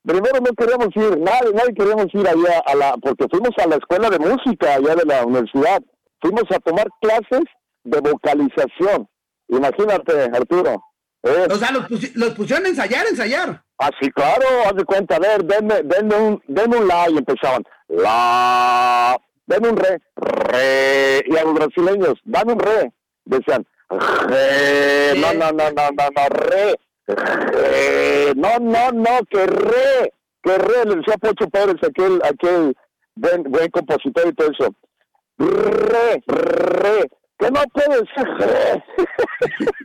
primero 0.04 0.40
no 0.40 0.54
queríamos 0.56 0.90
ir, 0.96 1.20
nadie, 1.20 1.52
nadie 1.54 1.74
queríamos 1.74 2.08
ir 2.14 2.28
allá 2.28 2.60
a 2.66 2.76
la, 2.76 2.94
porque 2.98 3.26
fuimos 3.30 3.52
a 3.58 3.68
la 3.68 3.76
escuela 3.76 4.10
de 4.10 4.20
música 4.20 4.76
allá 4.76 4.96
de 4.96 5.06
la 5.06 5.26
universidad. 5.26 5.82
Fuimos 6.22 6.44
a 6.52 6.60
tomar 6.60 6.88
clases 7.02 7.44
de 7.84 8.00
vocalización. 8.00 9.10
Imagínate, 9.48 10.30
Arturo. 10.34 10.84
¿eh? 11.24 11.48
O 11.50 11.56
sea, 11.56 11.72
los, 11.72 12.34
pusieron 12.34 12.66
a 12.66 12.70
ensayar, 12.70 13.08
ensayar. 13.08 13.64
Ah, 13.80 13.90
sí, 14.00 14.12
claro, 14.12 14.46
haz 14.66 14.76
de 14.76 14.86
cuenta, 14.86 15.16
a 15.16 15.20
ver, 15.20 15.44
denme, 15.44 15.82
denme 15.84 16.16
un, 16.16 16.44
denme 16.48 16.78
un 16.78 16.88
la 16.88 17.10
y 17.10 17.18
empezaban. 17.18 17.64
La, 17.88 19.18
denme 19.52 19.70
un 19.70 19.78
re, 19.78 20.02
re, 20.16 21.24
y 21.26 21.36
a 21.36 21.44
los 21.44 21.54
brasileños, 21.54 22.14
dame 22.24 22.54
un 22.54 22.60
re, 22.60 22.92
decían, 23.26 23.66
re, 23.90 25.14
no, 25.18 25.34
no, 25.34 25.52
no, 25.52 25.72
no, 25.72 25.90
no, 25.92 26.10
no, 26.16 26.30
re, 26.30 26.76
re, 27.08 28.34
no, 28.36 28.60
no, 28.60 28.92
no, 28.92 29.20
que 29.30 29.46
re, 29.46 30.14
que 30.42 30.58
re, 30.58 30.86
le 30.86 30.96
decía 30.96 31.18
Pocho 31.18 31.50
Pérez, 31.50 31.76
aquel, 31.84 32.22
aquel 32.24 32.76
buen, 33.16 33.44
buen 33.44 33.70
compositor 33.72 34.28
y 34.28 34.34
todo 34.34 34.52
eso, 34.52 34.74
re, 35.38 36.24
re, 36.28 37.10
que 37.38 37.52
no 37.52 37.62
puede 37.74 38.04
ser 38.16 38.28
re. 38.40 38.84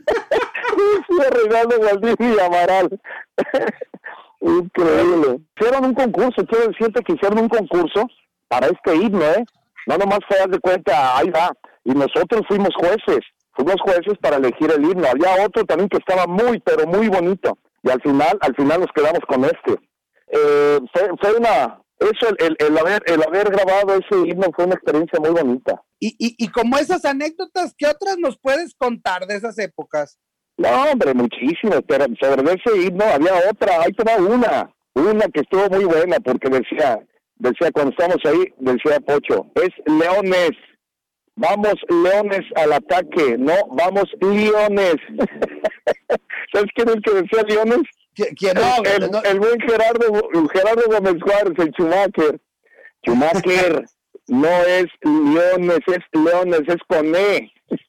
Reinaldo 1.31 1.79
Valdivia 1.79 2.35
y 2.35 2.39
Amaral. 2.39 2.99
Increíble. 4.41 5.39
Hicieron 5.55 5.85
un 5.85 5.93
concurso, 5.93 6.45
quiero 6.45 6.67
decirte 6.67 7.03
que 7.03 7.13
hicieron 7.13 7.39
un 7.39 7.49
concurso 7.49 8.07
para 8.47 8.67
este 8.67 8.95
himno, 8.95 9.23
¿eh? 9.23 9.45
No 9.87 9.97
nomás 9.97 10.19
fue 10.27 10.37
de 10.47 10.59
cuenta, 10.59 11.17
ahí 11.17 11.29
va. 11.29 11.51
Y 11.85 11.91
nosotros 11.91 12.41
fuimos 12.47 12.69
jueces, 12.75 13.25
fuimos 13.53 13.77
jueces 13.81 14.17
para 14.21 14.35
elegir 14.35 14.69
el 14.69 14.83
himno. 14.83 15.07
Había 15.07 15.45
otro 15.45 15.63
también 15.63 15.89
que 15.89 15.97
estaba 15.97 16.27
muy, 16.27 16.59
pero 16.59 16.85
muy 16.85 17.07
bonito. 17.07 17.57
Y 17.83 17.89
al 17.89 18.01
final, 18.01 18.37
al 18.41 18.55
final 18.55 18.81
nos 18.81 18.91
quedamos 18.93 19.21
con 19.27 19.45
este. 19.45 19.79
Eh, 20.27 20.79
fue, 21.21 21.37
una, 21.37 21.81
eso, 21.99 22.35
el, 22.37 22.57
el, 22.59 22.77
haber, 22.77 23.01
el 23.05 23.23
haber 23.23 23.49
grabado 23.49 23.93
ese 23.93 24.27
himno 24.27 24.47
fue 24.53 24.65
una 24.65 24.75
experiencia 24.75 25.19
muy 25.21 25.29
bonita. 25.29 25.81
Y, 25.99 26.09
y, 26.19 26.35
y 26.37 26.49
como 26.49 26.77
esas 26.77 27.05
anécdotas, 27.05 27.73
¿qué 27.77 27.87
otras 27.87 28.17
nos 28.17 28.37
puedes 28.37 28.75
contar 28.75 29.25
de 29.25 29.35
esas 29.35 29.57
épocas? 29.57 30.19
No, 30.57 30.69
hombre, 30.91 31.13
muchísimo, 31.13 31.81
pero 31.87 32.05
sobre 32.19 32.41
ese 32.41 32.77
himno 32.77 33.05
había 33.05 33.49
otra, 33.49 33.81
ahí 33.81 33.93
tenía 33.93 34.17
una, 34.17 34.69
una 34.95 35.27
que 35.27 35.41
estuvo 35.41 35.69
muy 35.69 35.85
buena 35.85 36.17
porque 36.19 36.49
decía, 36.49 36.99
decía 37.39 37.71
cuando 37.71 37.91
estamos 37.91 38.17
ahí, 38.25 38.53
decía 38.57 38.99
Pocho, 38.99 39.47
es 39.55 39.69
leones, 39.85 40.51
vamos 41.35 41.75
leones 41.89 42.41
al 42.55 42.73
ataque, 42.73 43.37
no, 43.37 43.53
vamos 43.71 44.05
leones. 44.21 44.95
¿Sabes 46.53 46.71
quién 46.75 46.89
es 46.89 46.95
el 46.95 47.01
que 47.01 47.13
decía 47.13 47.43
leones? 47.43 47.83
¿Quién 48.15 48.55
no, 48.55 49.21
el, 49.23 49.39
buen 49.39 49.59
Gerardo, 49.59 50.29
Gerardo 50.51 50.81
Gómez 50.87 51.21
Juárez, 51.21 51.53
el 51.59 51.71
Schumacher. 51.71 52.41
Schumacher 53.05 53.85
no 54.27 54.49
es 54.65 54.87
leones, 55.03 55.79
es 55.87 56.03
leones, 56.13 56.61
es 56.67 56.77
con 56.87 57.15
E. 57.15 57.51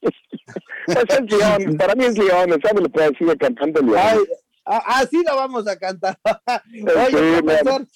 es 0.87 1.31
León, 1.31 1.77
para 1.77 1.95
mí 1.95 2.05
es 2.05 2.17
León, 2.17 2.49
¿sabes? 2.63 2.83
Lo 2.83 2.89
puedo 2.89 3.09
decir 3.09 3.37
cantando 3.37 3.81
León. 3.81 3.97
así 3.97 4.27
ah, 4.65 4.81
ah, 4.85 5.05
lo 5.25 5.35
vamos 5.35 5.67
a 5.67 5.77
cantar. 5.77 6.17
Oye, 6.25 7.41
profesor, 7.43 7.87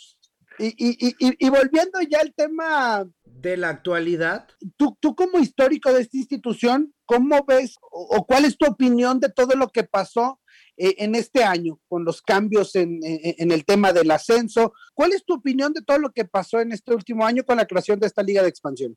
y, 0.60 0.68
y, 0.78 1.16
y, 1.20 1.36
y, 1.40 1.50
volviendo 1.50 2.00
ya 2.10 2.20
al 2.20 2.34
tema 2.34 3.06
de 3.24 3.58
la 3.58 3.70
actualidad, 3.70 4.48
tú, 4.78 4.98
tú 5.00 5.16
como 5.16 5.40
histórico 5.40 5.92
de 5.92 6.02
esta 6.02 6.18
institución, 6.18 6.94
¿cómo 7.06 7.44
ves 7.46 7.78
o, 7.92 8.26
cuál 8.26 8.46
es 8.46 8.58
tu 8.58 8.66
opinión 8.66 9.20
de 9.20 9.30
todo 9.30 9.56
lo 9.56 9.70
que 9.70 9.84
pasó 9.84 10.40
eh, 10.78 10.96
en 11.00 11.16
este 11.16 11.44
año 11.44 11.80
con 11.88 12.06
los 12.06 12.22
cambios 12.22 12.76
en, 12.76 13.00
en, 13.04 13.52
el 13.52 13.66
tema 13.66 13.94
del 13.94 14.12
ascenso? 14.12 14.74
¿Cuál 14.94 15.14
es 15.14 15.26
tu 15.26 15.36
opinión 15.36 15.74
de 15.74 15.82
todo 15.82 15.98
lo 15.98 16.12
que 16.12 16.26
pasó 16.26 16.60
en 16.60 16.72
este 16.72 16.94
último 16.94 17.26
año 17.26 17.44
con 17.44 17.58
la 17.58 17.66
creación 17.66 18.00
de 18.00 18.08
esta 18.08 18.24
liga 18.24 18.42
de 18.42 18.50
expansión? 18.50 18.96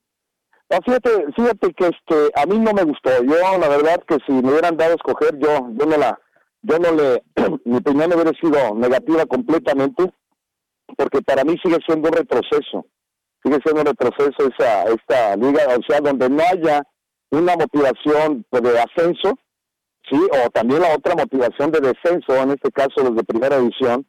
fíjate, 0.84 1.10
fíjate 1.34 1.72
que 1.74 1.84
este, 1.86 2.30
a 2.34 2.46
mí 2.46 2.58
no 2.58 2.72
me 2.72 2.82
gustó. 2.82 3.10
Yo, 3.22 3.58
la 3.58 3.68
verdad, 3.68 4.02
que 4.06 4.18
si 4.26 4.32
me 4.32 4.50
hubieran 4.50 4.76
dado 4.76 4.92
a 4.92 4.96
escoger, 4.96 5.38
yo, 5.38 5.68
yo 5.74 5.86
no 5.86 5.96
la, 5.96 6.18
yo 6.62 6.78
no 6.78 6.92
le, 6.92 7.22
mi 7.64 7.76
opinión 7.76 8.12
hubiera 8.12 8.32
sido 8.40 8.74
negativa 8.74 9.26
completamente, 9.26 10.12
porque 10.96 11.22
para 11.22 11.44
mí 11.44 11.56
sigue 11.62 11.78
siendo 11.86 12.08
un 12.08 12.14
retroceso, 12.14 12.86
sigue 13.42 13.58
siendo 13.64 13.80
un 13.80 13.86
retroceso 13.86 14.48
esa, 14.48 14.84
esta 14.84 15.36
liga, 15.36 15.62
o 15.68 15.82
sea, 15.88 16.00
donde 16.00 16.28
no 16.28 16.42
haya 16.42 16.82
una 17.30 17.56
motivación 17.56 18.44
de 18.50 18.78
ascenso, 18.78 19.38
sí, 20.10 20.16
o 20.16 20.50
también 20.50 20.82
la 20.82 20.94
otra 20.94 21.14
motivación 21.14 21.70
de 21.72 21.80
descenso, 21.80 22.36
en 22.36 22.50
este 22.50 22.70
caso 22.70 23.02
los 23.02 23.16
de 23.16 23.24
primera 23.24 23.58
división, 23.58 24.06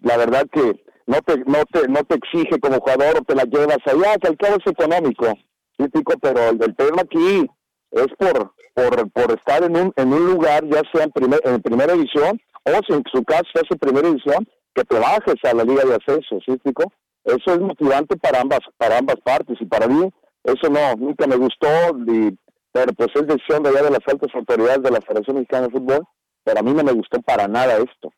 la 0.00 0.16
verdad 0.16 0.46
que 0.52 0.84
no 1.06 1.20
te, 1.22 1.38
no 1.38 1.64
te, 1.72 1.88
no 1.88 2.04
te 2.04 2.16
exige 2.16 2.58
como 2.60 2.80
jugador 2.80 3.18
o 3.18 3.22
te 3.22 3.34
la 3.34 3.44
llevas 3.44 3.78
allá, 3.86 4.16
que 4.18 4.28
al 4.28 4.36
cabo 4.36 4.56
es 4.56 4.72
económico 4.72 5.26
pero 6.20 6.50
el, 6.50 6.76
tema 6.76 7.02
aquí 7.02 7.46
es 7.92 8.06
por, 8.18 8.52
por, 8.74 9.10
por 9.12 9.32
estar 9.32 9.62
en 9.62 9.76
un, 9.76 9.92
en 9.96 10.12
un 10.12 10.26
lugar, 10.26 10.64
ya 10.68 10.82
sea 10.92 11.04
en, 11.04 11.10
primer, 11.10 11.40
en 11.44 11.62
primera 11.62 11.92
edición, 11.94 12.40
o 12.64 12.70
si 12.86 12.92
en 12.92 13.02
su 13.12 13.22
caso 13.24 13.48
es 13.54 13.70
en 13.70 13.78
primera 13.78 14.08
edición, 14.08 14.46
que 14.74 14.84
te 14.84 14.98
bajes 14.98 15.36
a 15.44 15.54
la 15.54 15.64
liga 15.64 15.84
de 15.84 15.96
ascenso, 15.96 16.38
¿sí, 16.44 16.60
Eso 17.24 17.54
es 17.54 17.60
motivante 17.60 18.16
para 18.16 18.40
ambas, 18.40 18.60
para 18.76 18.98
ambas 18.98 19.16
partes, 19.24 19.56
y 19.60 19.66
para 19.66 19.86
mí, 19.86 20.10
eso 20.44 20.68
no, 20.70 20.94
nunca 20.96 21.26
me 21.26 21.36
gustó, 21.36 21.68
pero 22.72 22.92
pues 22.92 23.08
es 23.14 23.26
decisión 23.26 23.62
de 23.62 23.70
allá 23.70 23.82
de 23.82 23.90
las 23.90 24.06
altas 24.06 24.34
autoridades 24.34 24.82
de 24.82 24.90
la 24.90 25.00
Federación 25.00 25.36
Mexicana 25.36 25.66
de 25.66 25.72
Fútbol, 25.72 26.04
pero 26.44 26.60
a 26.60 26.62
mí 26.62 26.72
no 26.72 26.82
me 26.82 26.92
gustó 26.92 27.20
para 27.20 27.48
nada 27.48 27.76
esto 27.76 28.12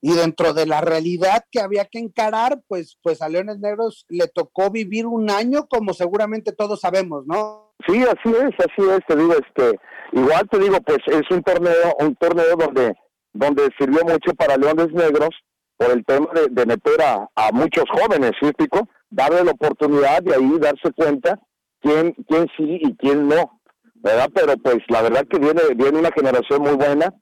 y 0.00 0.12
dentro 0.12 0.52
de 0.52 0.66
la 0.66 0.80
realidad 0.80 1.44
que 1.50 1.60
había 1.60 1.84
que 1.86 1.98
encarar, 1.98 2.62
pues, 2.68 2.96
pues 3.02 3.22
a 3.22 3.28
Leones 3.28 3.58
Negros 3.58 4.04
le 4.08 4.28
tocó 4.28 4.70
vivir 4.70 5.06
un 5.06 5.30
año, 5.30 5.66
como 5.68 5.94
seguramente 5.94 6.52
todos 6.52 6.80
sabemos, 6.80 7.26
¿no? 7.26 7.72
Sí, 7.88 8.02
así 8.04 8.34
es, 8.36 8.54
así 8.58 8.88
es, 8.88 9.00
te 9.08 9.16
digo, 9.16 9.32
este, 9.32 9.80
igual 10.12 10.48
te 10.48 10.58
digo, 10.58 10.80
pues 10.82 10.98
es 11.06 11.22
un 11.30 11.42
torneo, 11.42 11.96
un 11.98 12.14
torneo 12.16 12.56
donde, 12.56 12.94
donde 13.32 13.68
sirvió 13.78 14.04
mucho 14.04 14.32
para 14.34 14.56
Leones 14.56 14.92
Negros 14.92 15.30
por 15.76 15.90
el 15.90 16.04
tema 16.04 16.28
de, 16.50 16.66
meter 16.66 17.00
a, 17.02 17.50
muchos 17.52 17.84
jóvenes, 17.90 18.32
¿sí, 18.40 18.50
Pico? 18.56 18.88
Darle 19.10 19.44
la 19.44 19.52
oportunidad 19.52 20.22
de 20.22 20.34
ahí 20.34 20.58
darse 20.58 20.92
cuenta 20.94 21.38
quién, 21.80 22.12
quién 22.28 22.46
sí 22.56 22.78
y 22.82 22.96
quién 22.96 23.28
no, 23.28 23.60
¿verdad? 23.96 24.28
Pero 24.34 24.56
pues 24.56 24.78
la 24.88 25.02
verdad 25.02 25.26
que 25.28 25.38
viene, 25.38 25.62
viene 25.74 25.98
una 25.98 26.10
generación 26.12 26.62
muy 26.62 26.74
buena. 26.74 27.12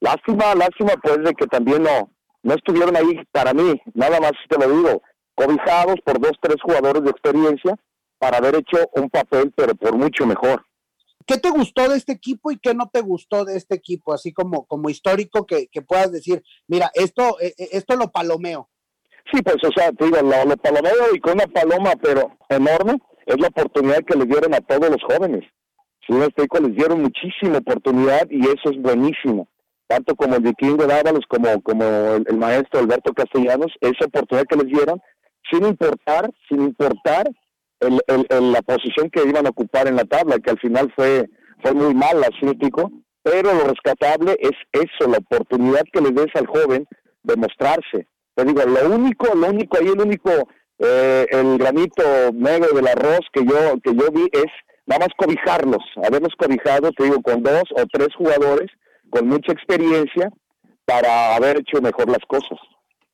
Lástima, 0.00 0.54
lástima 0.54 0.92
pues 1.02 1.18
de 1.22 1.32
que 1.34 1.46
también 1.46 1.82
no, 1.82 2.10
no 2.42 2.54
estuvieron 2.54 2.96
ahí 2.96 3.20
para 3.32 3.52
mí, 3.52 3.80
nada 3.94 4.20
más 4.20 4.32
te 4.48 4.58
lo 4.58 4.76
digo, 4.76 5.02
cobijados 5.34 5.96
por 6.04 6.20
dos, 6.20 6.32
tres 6.40 6.56
jugadores 6.62 7.02
de 7.02 7.10
experiencia 7.10 7.74
para 8.18 8.38
haber 8.38 8.56
hecho 8.56 8.78
un 8.94 9.10
papel, 9.10 9.52
pero 9.56 9.74
por 9.74 9.96
mucho 9.96 10.26
mejor. 10.26 10.64
¿Qué 11.26 11.38
te 11.38 11.50
gustó 11.50 11.88
de 11.88 11.96
este 11.96 12.12
equipo 12.12 12.50
y 12.50 12.58
qué 12.58 12.74
no 12.74 12.90
te 12.92 13.00
gustó 13.00 13.44
de 13.44 13.56
este 13.56 13.74
equipo? 13.74 14.12
Así 14.12 14.32
como, 14.32 14.66
como 14.66 14.90
histórico 14.90 15.46
que, 15.46 15.68
puedas 15.86 16.12
decir, 16.12 16.42
mira, 16.68 16.90
esto, 16.94 17.40
e, 17.40 17.54
e, 17.58 17.68
esto 17.72 17.96
lo 17.96 18.10
palomeo. 18.10 18.68
Sí, 19.32 19.40
pues, 19.42 19.56
o 19.64 19.72
sea, 19.74 19.90
te 19.92 20.04
digo, 20.04 20.18
lo, 20.20 20.56
palomeo 20.56 21.14
y 21.14 21.20
con 21.20 21.34
una 21.34 21.46
paloma, 21.46 21.92
pero 22.00 22.36
enorme, 22.48 22.98
es 23.26 23.40
la 23.40 23.48
oportunidad 23.48 24.04
que 24.04 24.18
le 24.18 24.26
dieron 24.26 24.54
a 24.54 24.60
todos 24.60 24.90
los 24.90 25.02
jóvenes. 25.02 25.44
Si 26.06 26.12
un 26.12 26.20
les 26.20 26.76
dieron 26.76 27.00
muchísima 27.00 27.58
oportunidad 27.58 28.28
y 28.28 28.40
eso 28.40 28.70
es 28.70 28.82
buenísimo 28.82 29.48
tanto 29.86 30.14
como 30.16 30.36
el 30.36 30.42
de 30.42 30.54
Kingo 30.54 30.86
Dávalos 30.86 31.24
como, 31.28 31.60
como 31.62 31.84
el, 31.84 32.36
maestro 32.36 32.80
Alberto 32.80 33.12
Castellanos, 33.12 33.72
esa 33.80 34.06
oportunidad 34.06 34.46
que 34.46 34.56
les 34.56 34.66
dieron, 34.66 35.00
sin 35.50 35.66
importar, 35.66 36.30
sin 36.48 36.62
importar 36.62 37.28
el, 37.86 38.26
el, 38.28 38.52
la 38.52 38.62
posición 38.62 39.10
que 39.10 39.22
iban 39.26 39.46
a 39.46 39.50
ocupar 39.50 39.88
en 39.88 39.96
la 39.96 40.04
tabla, 40.04 40.38
que 40.38 40.50
al 40.50 40.58
final 40.58 40.92
fue, 40.94 41.28
fue 41.62 41.72
muy 41.72 41.94
mala, 41.94 42.28
crítico, 42.40 42.90
pero 43.22 43.54
lo 43.54 43.64
rescatable 43.64 44.36
es 44.40 44.52
eso, 44.72 45.10
la 45.10 45.18
oportunidad 45.18 45.82
que 45.92 46.00
le 46.00 46.10
des 46.10 46.34
al 46.34 46.46
joven 46.46 46.86
de 47.22 47.36
mostrarse. 47.36 48.06
Te 48.34 48.44
digo, 48.44 48.62
lo 48.64 48.94
único, 48.94 49.34
lo 49.34 49.48
único, 49.48 49.78
ahí 49.78 49.86
el 49.86 50.00
único, 50.00 50.30
eh, 50.78 51.26
el 51.30 51.58
granito 51.58 52.02
negro 52.32 52.74
del 52.74 52.88
arroz 52.88 53.20
que 53.32 53.44
yo, 53.44 53.78
que 53.82 53.94
yo 53.94 54.10
vi 54.10 54.28
es 54.32 54.50
nada 54.86 55.06
más 55.06 55.08
cobijarlos, 55.16 55.82
haberlos 56.04 56.34
cobijado, 56.36 56.90
te 56.92 57.04
digo, 57.04 57.22
con 57.22 57.42
dos 57.42 57.64
o 57.76 57.84
tres 57.90 58.08
jugadores 58.16 58.70
con 59.10 59.28
mucha 59.28 59.52
experiencia 59.52 60.30
para 60.84 61.36
haber 61.36 61.58
hecho 61.58 61.80
mejor 61.80 62.08
las 62.08 62.24
cosas. 62.26 62.58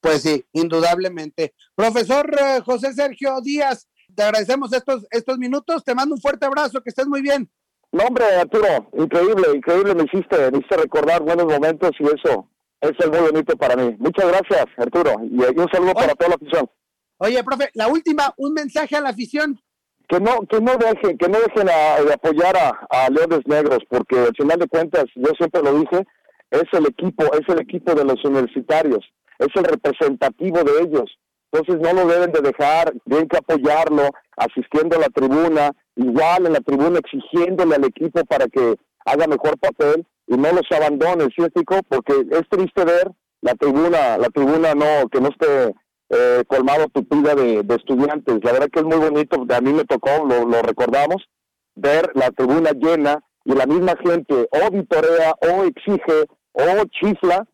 Pues 0.01 0.23
sí, 0.23 0.45
indudablemente. 0.53 1.53
Profesor 1.75 2.35
eh, 2.35 2.61
José 2.65 2.93
Sergio 2.95 3.41
Díaz, 3.43 3.87
te 4.21 4.25
agradecemos 4.25 4.71
estos, 4.75 5.07
estos 5.11 5.39
minutos, 5.39 5.83
te 5.83 5.95
mando 5.95 6.15
un 6.15 6.21
fuerte 6.21 6.45
abrazo, 6.45 6.83
que 6.83 6.91
estés 6.91 7.07
muy 7.07 7.23
bien. 7.23 7.49
No, 7.91 8.05
hombre, 8.05 8.27
Arturo, 8.39 8.91
increíble, 8.93 9.47
increíble, 9.55 9.95
me 9.95 10.03
hiciste, 10.03 10.51
me 10.51 10.59
hiciste 10.59 10.77
recordar 10.77 11.23
buenos 11.23 11.47
momentos 11.47 11.93
y 11.99 12.05
eso, 12.05 12.47
eso 12.83 12.97
es 12.99 13.09
muy 13.09 13.31
bonito 13.31 13.57
para 13.57 13.77
mí. 13.77 13.97
Muchas 13.99 14.27
gracias, 14.27 14.67
Arturo, 14.77 15.15
y 15.23 15.41
un 15.59 15.69
saludo 15.73 15.95
para 15.95 16.15
toda 16.15 16.29
la 16.29 16.35
afición. 16.35 16.69
Oye, 17.17 17.43
profe, 17.43 17.71
la 17.73 17.89
última, 17.89 18.35
un 18.37 18.53
mensaje 18.53 18.95
a 18.95 19.01
la 19.01 19.09
afición. 19.09 19.59
Que 20.07 20.21
no, 20.21 20.41
que 20.43 20.61
no 20.61 20.77
dejen, 20.77 21.17
que 21.17 21.27
no 21.27 21.39
dejen 21.41 21.67
de 21.69 22.13
apoyar 22.13 22.55
a, 22.59 22.79
a 22.91 23.09
Leones 23.09 23.47
Negros, 23.47 23.79
porque 23.89 24.19
al 24.19 24.37
final 24.37 24.59
de 24.59 24.69
cuentas, 24.69 25.05
yo 25.15 25.33
siempre 25.39 25.63
lo 25.63 25.81
dije, 25.81 26.07
es 26.51 26.65
el 26.73 26.89
equipo, 26.89 27.25
es 27.33 27.49
el 27.49 27.61
equipo 27.63 27.95
de 27.95 28.05
los 28.05 28.23
universitarios, 28.23 29.03
es 29.39 29.49
el 29.55 29.65
representativo 29.65 30.63
de 30.63 30.83
ellos. 30.83 31.11
Entonces 31.53 31.81
no 31.81 31.93
lo 31.93 32.09
deben 32.09 32.33
de 32.33 32.41
dejar, 32.41 32.93
tienen 33.07 33.29
que 33.29 33.39
apoyarlo, 33.39 34.11
asistiendo 34.37 34.97
a 34.97 35.01
la 35.01 35.09
tribuna, 35.09 35.73
igual 35.97 36.47
en 36.47 36.53
la 36.53 36.61
tribuna 36.61 37.01
exigiéndole 37.01 37.75
al 37.75 37.85
equipo 37.85 38.25
para 38.25 38.47
que 38.47 38.77
haga 39.05 39.27
mejor 39.27 39.59
papel 39.59 40.07
y 40.27 40.37
no 40.37 40.53
los 40.53 40.71
abandone, 40.71 41.27
¿sí, 41.37 41.45
Porque 41.89 42.25
es 42.31 42.49
triste 42.49 42.85
ver 42.85 43.11
la 43.41 43.55
tribuna, 43.55 44.17
la 44.19 44.29
tribuna 44.29 44.75
no, 44.75 45.09
que 45.11 45.21
no 45.21 45.29
esté 45.29 45.75
eh, 46.11 46.45
colmado 46.47 46.87
tupida 46.89 47.35
de, 47.35 47.63
de 47.63 47.75
estudiantes. 47.75 48.39
La 48.45 48.53
verdad 48.53 48.69
que 48.73 48.81
es 48.81 48.87
muy 48.87 48.99
bonito, 48.99 49.45
a 49.49 49.61
mí 49.61 49.73
me 49.73 49.85
tocó, 49.85 50.25
lo, 50.25 50.45
lo 50.45 50.63
recordamos, 50.63 51.29
ver 51.75 52.11
la 52.15 52.31
tribuna 52.31 52.71
llena 52.73 53.19
y 53.45 53.55
la 53.55 53.67
misma 53.67 53.95
gente 54.05 54.49
o 54.51 54.71
vitorea 54.71 55.35
o 55.41 55.65
exige 55.65 56.27
o 56.53 56.63
chifla, 56.91 57.47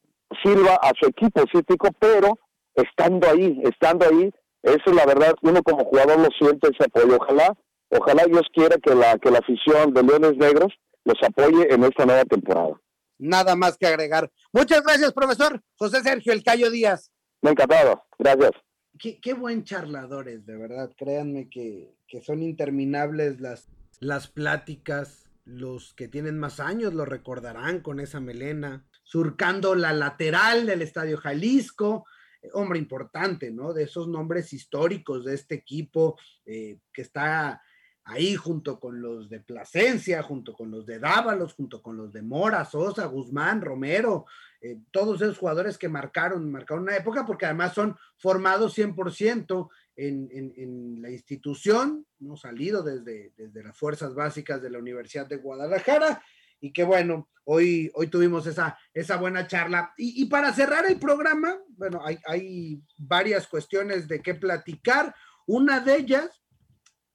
sirva 0.42 0.74
a 0.82 0.90
su 1.00 1.08
equipo 1.08 1.42
cítrico, 1.52 1.88
pero 1.98 2.38
estando 2.76 3.28
ahí, 3.28 3.60
estando 3.64 4.06
ahí, 4.06 4.30
eso 4.62 4.82
es 4.86 4.94
la 4.94 5.06
verdad, 5.06 5.34
uno 5.42 5.62
como 5.62 5.84
jugador 5.84 6.18
lo 6.18 6.28
siente 6.38 6.68
ese 6.68 6.84
apoyo. 6.84 7.16
Ojalá, 7.20 7.56
ojalá 7.90 8.24
Dios 8.24 8.42
quiera 8.52 8.76
que 8.78 8.94
la, 8.94 9.18
que 9.18 9.30
la 9.30 9.38
afición 9.38 9.92
de 9.94 10.02
Leones 10.02 10.36
Negros 10.36 10.72
los 11.04 11.16
apoye 11.22 11.72
en 11.72 11.84
esta 11.84 12.04
nueva 12.04 12.24
temporada. 12.24 12.80
Nada 13.18 13.56
más 13.56 13.78
que 13.78 13.86
agregar. 13.86 14.30
Muchas 14.52 14.82
gracias, 14.82 15.12
profesor 15.12 15.62
José 15.76 16.02
Sergio 16.02 16.32
El 16.32 16.42
Cayo 16.42 16.70
Díaz. 16.70 17.12
Me 17.42 17.50
encantado, 17.50 18.02
gracias. 18.18 18.52
Qué, 18.98 19.20
qué 19.20 19.34
buen 19.34 19.64
charladores, 19.64 20.44
de 20.46 20.56
verdad. 20.56 20.90
Créanme 20.96 21.48
que, 21.48 21.94
que 22.08 22.20
son 22.20 22.42
interminables 22.42 23.40
las, 23.40 23.68
las 24.00 24.28
pláticas 24.28 25.26
los 25.46 25.94
que 25.94 26.08
tienen 26.08 26.38
más 26.38 26.60
años 26.60 26.92
lo 26.92 27.04
recordarán 27.04 27.80
con 27.80 28.00
esa 28.00 28.20
melena, 28.20 28.84
surcando 29.04 29.76
la 29.76 29.92
lateral 29.92 30.66
del 30.66 30.82
Estadio 30.82 31.16
Jalisco, 31.18 32.04
hombre 32.52 32.78
importante, 32.78 33.50
¿no? 33.50 33.72
De 33.72 33.84
esos 33.84 34.08
nombres 34.08 34.52
históricos 34.52 35.24
de 35.24 35.34
este 35.34 35.54
equipo 35.54 36.18
eh, 36.44 36.78
que 36.92 37.02
está 37.02 37.60
ahí 38.06 38.36
junto 38.36 38.78
con 38.78 39.02
los 39.02 39.28
de 39.28 39.40
Plasencia, 39.40 40.22
junto 40.22 40.54
con 40.54 40.70
los 40.70 40.86
de 40.86 41.00
Dávalos, 41.00 41.54
junto 41.54 41.82
con 41.82 41.96
los 41.96 42.12
de 42.12 42.22
Mora, 42.22 42.64
Sosa, 42.64 43.06
Guzmán, 43.06 43.60
Romero, 43.60 44.26
eh, 44.60 44.78
todos 44.92 45.20
esos 45.20 45.38
jugadores 45.38 45.76
que 45.76 45.88
marcaron, 45.88 46.50
marcaron 46.50 46.84
una 46.84 46.96
época, 46.96 47.26
porque 47.26 47.46
además 47.46 47.74
son 47.74 47.96
formados 48.16 48.78
100% 48.78 49.68
en, 49.96 51.02
la 51.02 51.10
institución, 51.10 52.06
¿no? 52.20 52.36
salido 52.36 52.82
desde, 52.82 53.32
desde 53.36 53.62
las 53.62 53.76
fuerzas 53.76 54.14
básicas 54.14 54.62
de 54.62 54.70
la 54.70 54.78
Universidad 54.78 55.26
de 55.26 55.36
Guadalajara, 55.36 56.22
y 56.60 56.72
que 56.72 56.84
bueno, 56.84 57.28
hoy, 57.44 57.90
hoy 57.94 58.08
tuvimos 58.08 58.46
esa, 58.46 58.78
esa 58.92 59.16
buena 59.16 59.46
charla. 59.46 59.92
Y, 59.96 60.24
para 60.26 60.52
cerrar 60.52 60.86
el 60.86 60.98
programa, 60.98 61.56
bueno, 61.76 62.00
hay, 62.04 62.18
hay 62.26 62.82
varias 62.96 63.46
cuestiones 63.46 64.08
de 64.08 64.20
qué 64.20 64.34
platicar. 64.34 65.14
Una 65.46 65.80
de 65.80 65.96
ellas, 65.96 66.42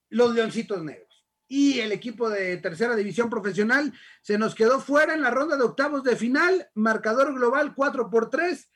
los 0.08 0.34
Leoncitos 0.34 0.82
Negros. 0.82 1.26
Y 1.48 1.80
el 1.80 1.92
equipo 1.92 2.30
de 2.30 2.56
tercera 2.56 2.96
división 2.96 3.28
profesional 3.28 3.92
se 4.22 4.38
nos 4.38 4.54
quedó 4.54 4.80
fuera 4.80 5.12
en 5.12 5.20
la 5.20 5.30
ronda 5.30 5.56
de 5.56 5.64
octavos 5.64 6.02
de 6.02 6.16
final, 6.16 6.68
marcador 6.74 7.34
global 7.34 7.74
4 7.74 8.08
por 8.08 8.30
3 8.30 8.70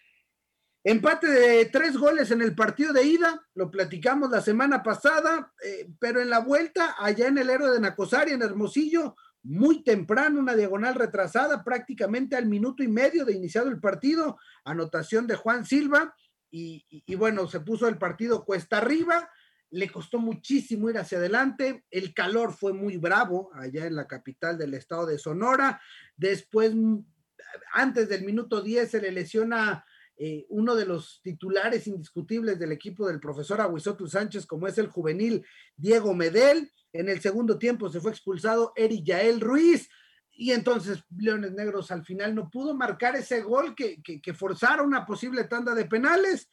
Empate 0.88 1.26
de 1.26 1.64
tres 1.64 1.96
goles 1.96 2.31
en 2.31 2.40
el 2.42 2.55
partido 2.55 2.92
de 2.92 3.02
ida, 3.02 3.44
lo 3.57 3.72
platicamos 3.72 4.31
la 4.31 4.40
semana 4.40 4.85
pasada, 4.85 5.52
eh, 5.61 5.90
pero 5.98 6.20
en 6.20 6.31
la 6.31 6.38
vuelta, 6.38 6.94
allá 7.00 7.26
en 7.26 7.38
el 7.38 7.50
héroe 7.50 7.72
de 7.72 7.81
Nacosari, 7.81 8.31
en 8.31 8.42
Hermosillo, 8.42 9.16
muy 9.46 9.82
temprano, 9.85 10.40
una 10.40 10.56
diagonal 10.56 10.94
retrasada, 10.96 11.62
prácticamente 11.62 12.35
al 12.37 12.46
minuto 12.46 12.82
y 12.82 12.88
medio 12.88 13.24
de 13.24 13.32
iniciado 13.32 13.68
el 13.68 13.80
partido, 13.80 14.38
anotación 14.64 15.26
de 15.26 15.37
Juan 15.37 15.64
Silva, 15.64 16.14
y, 16.50 17.14
bueno, 17.16 17.46
se 17.48 17.61
puso 17.61 17.87
el 17.87 17.98
partido 17.98 18.44
cuesta 18.44 18.78
arriba, 18.78 19.30
le 19.70 19.90
costó 19.90 20.18
muchísimo 20.18 20.88
ir 20.88 20.96
hacia 20.96 21.18
adelante, 21.18 21.85
el 21.90 22.14
calor 22.14 22.54
fue 22.54 22.72
muy 22.72 22.96
bravo 22.96 23.50
allá 23.54 23.87
en 23.87 23.94
la 23.94 24.06
capital 24.06 24.56
del 24.56 24.74
estado 24.74 25.06
de 25.06 25.18
Sonora, 25.18 25.80
después, 26.16 26.72
antes 27.72 28.09
del 28.09 28.24
minuto 28.24 28.62
10, 28.62 28.90
se 28.90 29.00
le 29.00 29.12
lesiona 29.12 29.85
eh, 30.18 30.46
uno 30.48 30.74
de 30.74 30.87
los 30.87 31.20
titulares 31.22 31.87
indiscutibles 31.87 32.59
del 32.59 32.72
equipo 32.72 33.06
del 33.06 33.20
profesor 33.20 33.61
Aguisotu 33.61 34.06
Sánchez, 34.09 34.46
como 34.46 34.66
es 34.66 34.78
el 34.78 34.88
juvenil 34.88 35.44
Diego 35.76 36.14
Medel. 36.14 36.72
En 36.98 37.09
el 37.09 37.20
segundo 37.20 37.59
tiempo 37.59 37.88
se 37.88 38.00
fue 38.00 38.11
expulsado 38.11 38.72
Eri 38.76 39.02
Yael 39.02 39.40
Ruiz. 39.40 39.88
Y 40.30 40.52
entonces 40.52 41.02
Leones 41.16 41.52
Negros 41.52 41.90
al 41.90 42.04
final 42.04 42.35
no 42.35 42.50
pudo 42.50 42.74
marcar 42.74 43.16
ese 43.16 43.40
gol 43.40 43.74
que, 43.74 44.02
que, 44.02 44.35
forzara 44.35 44.82
una 44.82 45.06
posible 45.06 45.44
tanda 45.44 45.74
de 45.74 45.87
penales. 45.87 46.50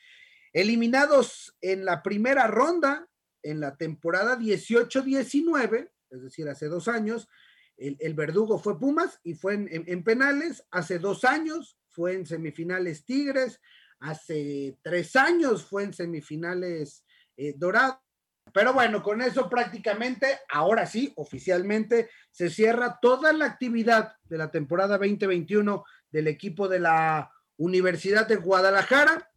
Eliminados 0.54 1.56
en 1.60 1.84
la 1.84 2.02
primera 2.02 2.48
ronda, 2.48 3.08
en 3.42 3.60
la 3.60 3.76
temporada 3.76 4.38
18-19, 4.40 5.90
es 6.12 6.22
decir, 6.22 6.48
hace 6.48 6.68
dos 6.68 6.88
años, 6.88 7.28
el, 7.78 8.14
verdugo 8.14 8.60
fue 8.60 8.80
Pumas 8.80 9.20
y 9.24 9.34
fue 9.34 9.56
en, 9.56 10.04
penales. 10.04 10.64
Hace 10.72 11.00
dos 11.00 11.24
años 11.24 11.78
fue 11.90 12.14
en 12.14 12.26
semifinales 12.26 13.04
Tigres, 13.06 13.60
hace 14.00 14.78
tres 14.82 15.16
años 15.16 15.66
fue 15.66 15.84
en 15.84 15.94
semifinales 15.94 17.04
eh, 17.36 17.54
Dorado. 17.58 18.03
Pero 18.52 18.74
bueno, 18.74 19.02
con 19.02 19.22
eso 19.22 19.50
prácticamente, 19.50 20.40
ahora 20.50 20.86
sí, 20.86 21.14
oficialmente, 21.16 22.10
se 22.32 22.50
cierra 22.50 23.00
toda 23.02 23.34
la 23.34 23.46
actividad 23.46 24.16
de 24.26 24.38
la 24.38 24.52
temporada 24.52 24.98
2021 24.98 25.84
del 26.12 26.28
equipo 26.28 26.68
de 26.68 26.80
la 26.80 27.32
Universidad 27.58 28.28
de 28.28 28.36
Guadalajara. 28.36 29.32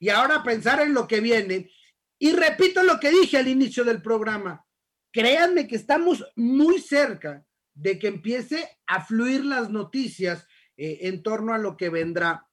Y 0.00 0.08
ahora 0.08 0.42
pensar 0.42 0.80
en 0.80 0.94
lo 0.94 1.06
que 1.06 1.20
viene. 1.20 1.70
Y 2.18 2.32
repito 2.32 2.82
lo 2.82 2.98
que 3.00 3.10
dije 3.10 3.38
al 3.38 3.48
inicio 3.48 3.84
del 3.84 4.02
programa. 4.02 4.64
Créanme 5.12 5.66
que 5.66 5.76
estamos 5.76 6.24
muy 6.36 6.80
cerca 6.80 7.44
de 7.74 7.98
que 7.98 8.08
empiece 8.08 8.68
a 8.86 9.04
fluir 9.04 9.44
las 9.44 9.70
noticias 9.70 10.46
eh, 10.76 10.98
en 11.02 11.22
torno 11.22 11.54
a 11.54 11.58
lo 11.58 11.76
que 11.76 11.88
vendrá. 11.88 12.46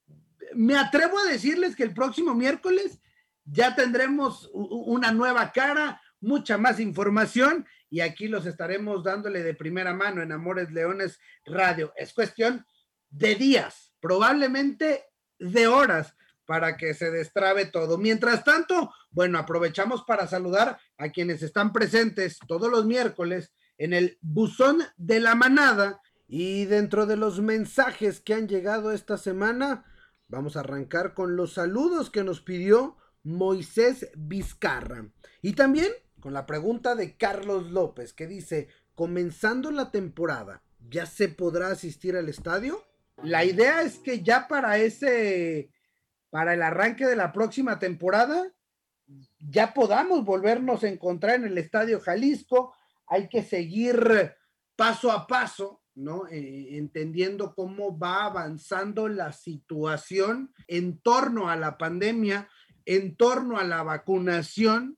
Me 0.54 0.78
atrevo 0.78 1.17
a 1.19 1.32
decirles 1.32 1.75
que 1.75 1.84
el 1.84 1.93
próximo 1.93 2.34
miércoles 2.36 2.99
ya 3.51 3.75
tendremos 3.75 4.49
una 4.53 5.12
nueva 5.12 5.51
cara, 5.51 6.01
mucha 6.21 6.57
más 6.57 6.79
información 6.79 7.65
y 7.89 8.01
aquí 8.01 8.27
los 8.27 8.45
estaremos 8.45 9.03
dándole 9.03 9.41
de 9.41 9.53
primera 9.53 9.93
mano 9.93 10.21
en 10.21 10.31
Amores 10.31 10.71
Leones 10.71 11.19
Radio. 11.45 11.93
Es 11.95 12.13
cuestión 12.13 12.65
de 13.09 13.35
días, 13.35 13.93
probablemente 13.99 15.05
de 15.39 15.67
horas 15.67 16.15
para 16.45 16.77
que 16.77 16.93
se 16.93 17.12
destrabe 17.12 17.65
todo. 17.65 17.97
Mientras 17.97 18.43
tanto, 18.43 18.91
bueno, 19.12 19.39
aprovechamos 19.39 20.03
para 20.03 20.27
saludar 20.27 20.79
a 20.97 21.09
quienes 21.09 21.41
están 21.41 21.71
presentes 21.71 22.39
todos 22.47 22.69
los 22.69 22.85
miércoles 22.85 23.53
en 23.77 23.93
el 23.93 24.17
buzón 24.21 24.81
de 24.97 25.19
la 25.19 25.35
manada 25.35 26.01
y 26.27 26.65
dentro 26.65 27.05
de 27.05 27.17
los 27.17 27.39
mensajes 27.39 28.19
que 28.19 28.33
han 28.33 28.47
llegado 28.47 28.91
esta 28.91 29.17
semana, 29.17 29.85
vamos 30.27 30.55
a 30.55 30.59
arrancar 30.59 31.13
con 31.13 31.35
los 31.35 31.53
saludos 31.53 32.09
que 32.12 32.23
nos 32.23 32.41
pidió 32.41 32.98
Moisés 33.23 34.10
Vizcarra. 34.15 35.10
Y 35.41 35.53
también 35.53 35.91
con 36.19 36.34
la 36.34 36.45
pregunta 36.45 36.95
de 36.95 37.15
Carlos 37.15 37.71
López, 37.71 38.13
que 38.13 38.27
dice, 38.27 38.67
comenzando 38.93 39.71
la 39.71 39.91
temporada, 39.91 40.63
¿ya 40.89 41.05
se 41.05 41.29
podrá 41.29 41.67
asistir 41.67 42.15
al 42.15 42.29
estadio? 42.29 42.84
La 43.23 43.45
idea 43.45 43.82
es 43.82 43.99
que 43.99 44.21
ya 44.21 44.47
para 44.47 44.77
ese, 44.77 45.71
para 46.29 46.53
el 46.53 46.62
arranque 46.62 47.05
de 47.05 47.15
la 47.15 47.32
próxima 47.32 47.79
temporada, 47.79 48.53
ya 49.39 49.73
podamos 49.73 50.23
volvernos 50.23 50.84
a 50.84 50.89
encontrar 50.89 51.36
en 51.36 51.45
el 51.45 51.58
Estadio 51.58 51.99
Jalisco. 51.99 52.75
Hay 53.08 53.27
que 53.27 53.43
seguir 53.43 54.36
paso 54.75 55.12
a 55.12 55.25
paso 55.25 55.79
¿no? 55.99 56.27
Eh, 56.27 56.77
entendiendo 56.77 57.53
cómo 57.53 57.97
va 57.97 58.25
avanzando 58.25 59.08
la 59.10 59.34
situación 59.34 60.53
en 60.67 60.99
torno 61.01 61.49
a 61.49 61.55
la 61.55 61.77
pandemia, 61.77 62.49
en 62.86 63.15
torno 63.15 63.58
a 63.58 63.63
la 63.63 63.84
vacunación. 63.84 64.98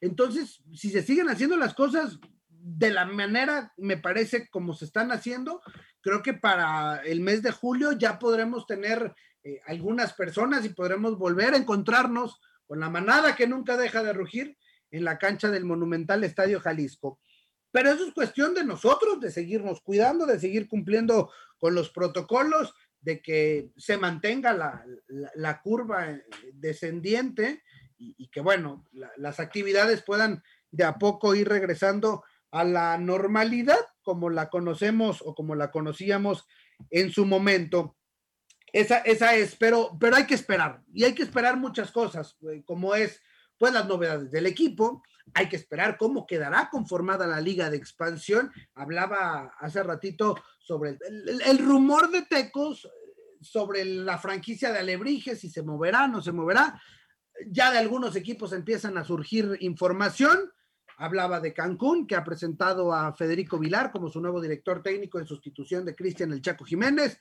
Entonces, 0.00 0.62
si 0.72 0.90
se 0.90 1.02
siguen 1.02 1.28
haciendo 1.28 1.56
las 1.56 1.74
cosas 1.74 2.18
de 2.48 2.90
la 2.90 3.04
manera, 3.04 3.72
me 3.76 3.96
parece, 3.96 4.48
como 4.48 4.74
se 4.74 4.84
están 4.84 5.12
haciendo, 5.12 5.62
creo 6.00 6.22
que 6.22 6.34
para 6.34 6.96
el 7.04 7.20
mes 7.20 7.42
de 7.42 7.52
julio 7.52 7.92
ya 7.92 8.18
podremos 8.18 8.66
tener 8.66 9.14
eh, 9.44 9.60
algunas 9.66 10.12
personas 10.14 10.64
y 10.64 10.70
podremos 10.70 11.16
volver 11.16 11.54
a 11.54 11.56
encontrarnos 11.56 12.40
con 12.66 12.80
la 12.80 12.90
manada 12.90 13.36
que 13.36 13.46
nunca 13.46 13.76
deja 13.76 14.02
de 14.02 14.12
rugir 14.12 14.58
en 14.90 15.04
la 15.04 15.18
cancha 15.18 15.50
del 15.50 15.64
monumental 15.64 16.24
Estadio 16.24 16.58
Jalisco. 16.58 17.20
Pero 17.70 17.90
eso 17.90 18.06
es 18.06 18.14
cuestión 18.14 18.54
de 18.54 18.64
nosotros, 18.64 19.20
de 19.20 19.30
seguirnos 19.30 19.80
cuidando, 19.80 20.26
de 20.26 20.40
seguir 20.40 20.66
cumpliendo 20.66 21.30
con 21.58 21.76
los 21.76 21.90
protocolos, 21.90 22.74
de 23.06 23.22
que 23.22 23.70
se 23.76 23.96
mantenga 23.98 24.52
la, 24.52 25.62
curva 25.62 26.20
descendiente 26.54 27.62
y, 27.96 28.28
que, 28.30 28.40
bueno, 28.40 28.84
las 29.16 29.38
actividades 29.38 30.02
puedan 30.02 30.42
de 30.72 30.82
a 30.82 30.98
poco 30.98 31.36
ir 31.36 31.48
regresando 31.48 32.24
a 32.50 32.64
la 32.64 32.98
normalidad 32.98 33.78
como 34.02 34.28
la 34.28 34.50
conocemos 34.50 35.22
o 35.24 35.36
como 35.36 35.54
la 35.54 35.70
conocíamos 35.70 36.48
en 36.90 37.12
su 37.12 37.26
momento. 37.26 37.96
Esa, 38.72 38.98
esa 38.98 39.36
es, 39.36 39.54
pero, 39.54 39.96
pero 40.00 40.16
hay 40.16 40.26
que 40.26 40.34
esperar 40.34 40.82
y 40.92 41.04
hay 41.04 41.14
que 41.14 41.22
esperar 41.22 41.56
muchas 41.56 41.92
cosas, 41.92 42.36
eh, 42.50 42.64
como 42.64 42.96
es 42.96 43.22
pues 43.56 43.72
las 43.72 43.86
novedades 43.86 44.32
del 44.32 44.46
equipo, 44.46 45.02
hay 45.32 45.48
que 45.48 45.56
esperar 45.56 45.96
cómo 45.96 46.26
quedará 46.26 46.70
conformada 46.70 47.26
la 47.26 47.40
liga 47.40 47.70
de 47.70 47.76
expansión. 47.76 48.52
Hablaba 48.74 49.54
hace 49.60 49.82
ratito 49.82 50.36
sobre 50.66 50.98
el, 51.46 51.58
rumor 51.58 52.10
de 52.10 52.22
Tecos, 52.22 52.90
sobre 53.40 53.84
la 53.84 54.18
franquicia 54.18 54.72
de 54.72 54.80
Alebrije, 54.80 55.36
si 55.36 55.48
se 55.48 55.62
moverá, 55.62 56.08
no 56.08 56.20
se 56.20 56.32
moverá. 56.32 56.80
Ya 57.46 57.70
de 57.70 57.78
algunos 57.78 58.16
equipos 58.16 58.52
empiezan 58.52 58.98
a 58.98 59.04
surgir 59.04 59.56
información. 59.60 60.50
Hablaba 60.98 61.38
de 61.38 61.54
Cancún, 61.54 62.04
que 62.04 62.16
ha 62.16 62.24
presentado 62.24 62.92
a 62.92 63.12
Federico 63.12 63.60
Vilar 63.60 63.92
como 63.92 64.08
su 64.08 64.20
nuevo 64.20 64.40
director 64.40 64.82
técnico 64.82 65.20
en 65.20 65.26
sustitución 65.26 65.84
de 65.84 65.94
Cristian 65.94 66.32
El 66.32 66.42
Chaco 66.42 66.64
Jiménez. 66.64 67.20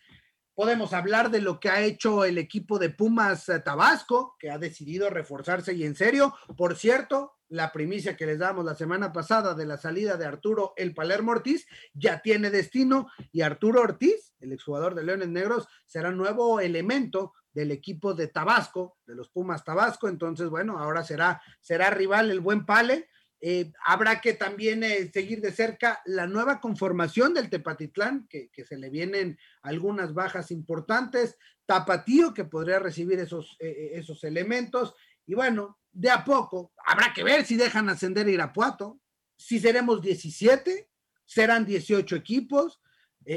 Podemos 0.55 0.93
hablar 0.93 1.29
de 1.29 1.41
lo 1.41 1.59
que 1.59 1.69
ha 1.69 1.81
hecho 1.81 2.25
el 2.25 2.39
equipo 2.39 2.79
de 2.79 2.89
Pumas 2.89 3.47
eh, 3.49 3.59
Tabasco, 3.59 4.37
que 4.39 4.49
ha 4.49 4.57
decidido 4.57 5.11
reforzarse 5.11 5.73
y 5.73 5.83
en 5.83 5.95
serio. 5.95 6.33
Por 6.57 6.77
cierto, 6.77 7.33
la 7.49 7.71
primicia 7.71 8.17
que 8.17 8.25
les 8.25 8.39
damos 8.39 8.65
la 8.65 8.75
semana 8.75 9.13
pasada 9.13 9.53
de 9.53 9.65
la 9.65 9.77
salida 9.77 10.17
de 10.17 10.25
Arturo 10.25 10.73
El 10.77 10.93
Palermo 10.93 11.31
Ortiz 11.31 11.67
ya 11.93 12.21
tiene 12.21 12.49
destino 12.49 13.07
y 13.31 13.41
Arturo 13.41 13.81
Ortiz, 13.81 14.33
el 14.39 14.51
exjugador 14.51 14.95
de 14.95 15.03
Leones 15.03 15.29
Negros, 15.29 15.67
será 15.85 16.11
nuevo 16.11 16.59
elemento 16.59 17.33
del 17.55 17.71
equipo 17.71 18.13
de 18.13 18.27
Tabasco, 18.27 18.97
de 19.07 19.15
los 19.15 19.29
Pumas 19.29 19.63
Tabasco. 19.63 20.09
Entonces, 20.09 20.49
bueno, 20.49 20.77
ahora 20.77 21.03
será, 21.03 21.41
será 21.61 21.89
rival 21.89 22.29
el 22.29 22.41
buen 22.41 22.65
Pale. 22.65 23.07
Eh, 23.39 23.71
habrá 23.85 24.21
que 24.21 24.33
también 24.33 24.83
eh, 24.83 25.09
seguir 25.11 25.39
de 25.39 25.51
cerca 25.51 26.01
la 26.05 26.27
nueva 26.27 26.59
conformación 26.59 27.33
del 27.33 27.49
Tepatitlán, 27.49 28.27
que, 28.27 28.49
se 28.67 28.77
le 28.77 28.89
vienen 28.89 29.37
algunas 29.61 30.13
bajas 30.13 30.51
importantes, 30.51 31.37
Tapatío, 31.65 32.33
que 32.33 32.45
podría 32.45 32.79
recibir 32.79 33.19
esos, 33.19 33.55
eh, 33.59 33.91
esos 33.93 34.23
elementos, 34.23 34.95
y 35.25 35.33
bueno, 35.33 35.79
de 35.91 36.09
a 36.09 36.23
poco, 36.23 36.73
habrá 36.85 37.13
que 37.13 37.23
ver 37.23 37.45
si 37.45 37.55
dejan 37.55 37.89
ascender 37.89 38.27
Irapuato, 38.27 38.99
si 39.37 39.59
seremos 39.59 40.01
17, 40.01 40.89
serán 41.25 41.65
18 41.65 42.15
equipos, 42.15 42.81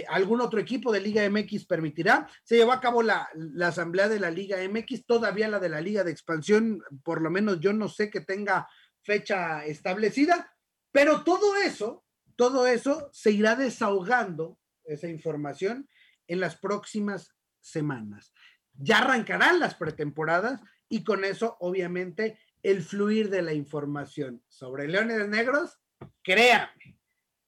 algún 0.09 0.41
otro 0.41 0.61
equipo 0.61 0.93
de 0.93 1.01
Liga 1.01 1.29
MX 1.29 1.65
permitirá. 1.65 2.29
Se 2.43 2.57
llevó 2.57 2.73
a 2.73 2.81
cabo 2.81 3.03
la, 3.03 3.29
la, 3.35 3.69
asamblea 3.69 4.09
de 4.09 4.21
la 4.21 4.31
Liga 4.31 4.59
MX, 4.69 5.07
todavía 5.07 5.49
la 5.49 5.61
de 5.61 5.71
la 5.71 5.81
Liga 5.81 6.05
de 6.05 6.11
Expansión, 6.11 6.83
por 7.03 7.23
lo 7.23 7.31
menos 7.31 7.61
yo 7.61 7.73
no 7.73 7.89
sé 7.89 8.11
que 8.11 8.21
tenga 8.21 8.69
fecha 9.03 9.65
establecida, 9.65 10.55
pero 10.93 11.25
todo 11.25 11.57
eso, 11.57 12.05
todo 12.37 12.67
eso 12.67 13.09
se 13.13 13.31
irá 13.31 13.57
desahogando, 13.57 14.59
esa 14.85 15.09
información, 15.09 15.89
en 16.27 16.41
las 16.41 16.57
próximas 16.57 17.35
semanas. 17.61 18.33
Ya 18.75 18.99
arrancarán 18.99 19.61
las 19.61 19.75
pretemporadas 19.75 20.61
y 20.89 21.05
con 21.05 21.25
eso, 21.25 21.57
obviamente, 21.61 22.39
el 22.63 22.83
fluir 22.83 23.31
de 23.31 23.43
la 23.43 23.53
información 23.53 24.43
sobre 24.49 24.89
Leones 24.89 25.29
Negros, 25.29 25.79
créame, 26.23 26.99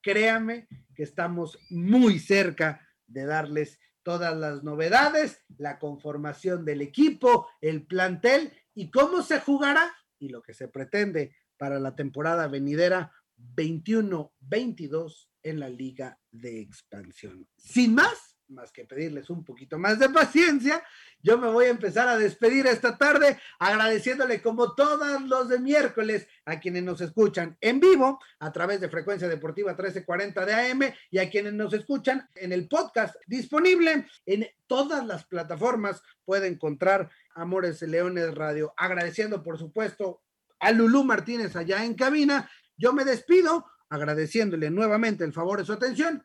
créame 0.02 0.68
que 0.94 1.02
estamos 1.02 1.58
muy 1.70 2.18
cerca 2.18 2.86
de 3.06 3.24
darles 3.24 3.80
todas 4.02 4.36
las 4.36 4.62
novedades, 4.62 5.44
la 5.58 5.78
conformación 5.78 6.64
del 6.64 6.80
equipo, 6.80 7.48
el 7.60 7.86
plantel 7.86 8.52
y 8.74 8.90
cómo 8.90 9.22
se 9.22 9.40
jugará 9.40 9.94
y 10.18 10.28
lo 10.28 10.42
que 10.42 10.54
se 10.54 10.68
pretende 10.68 11.34
para 11.56 11.78
la 11.78 11.94
temporada 11.94 12.48
venidera 12.48 13.12
21-22 13.54 15.28
en 15.42 15.60
la 15.60 15.68
Liga 15.68 16.18
de 16.30 16.60
Expansión. 16.60 17.48
Sin 17.56 17.94
más, 17.94 18.29
más 18.50 18.72
que 18.72 18.84
pedirles 18.84 19.30
un 19.30 19.44
poquito 19.44 19.78
más 19.78 19.98
de 19.98 20.08
paciencia, 20.08 20.82
yo 21.22 21.38
me 21.38 21.48
voy 21.48 21.66
a 21.66 21.70
empezar 21.70 22.08
a 22.08 22.18
despedir 22.18 22.66
esta 22.66 22.98
tarde 22.98 23.38
agradeciéndole 23.58 24.42
como 24.42 24.74
todos 24.74 25.22
los 25.22 25.48
de 25.48 25.58
miércoles 25.58 26.26
a 26.44 26.58
quienes 26.58 26.82
nos 26.82 27.00
escuchan 27.00 27.56
en 27.60 27.80
vivo 27.80 28.20
a 28.38 28.52
través 28.52 28.80
de 28.80 28.88
Frecuencia 28.88 29.28
Deportiva 29.28 29.72
1340 29.72 30.46
de 30.46 30.54
AM 30.54 30.80
y 31.10 31.18
a 31.18 31.30
quienes 31.30 31.52
nos 31.52 31.72
escuchan 31.72 32.28
en 32.34 32.52
el 32.52 32.68
podcast 32.68 33.16
disponible 33.26 34.06
en 34.26 34.46
todas 34.66 35.06
las 35.06 35.24
plataformas 35.24 36.02
puede 36.24 36.48
encontrar 36.48 37.10
Amores 37.34 37.82
Leones 37.82 38.34
Radio. 38.34 38.74
Agradeciendo 38.76 39.42
por 39.42 39.58
supuesto 39.58 40.22
a 40.58 40.72
Lulú 40.72 41.04
Martínez 41.04 41.56
allá 41.56 41.84
en 41.84 41.94
cabina. 41.94 42.50
Yo 42.76 42.92
me 42.92 43.04
despido 43.04 43.66
agradeciéndole 43.88 44.70
nuevamente 44.70 45.24
el 45.24 45.32
favor 45.32 45.58
de 45.58 45.64
su 45.64 45.72
atención. 45.72 46.24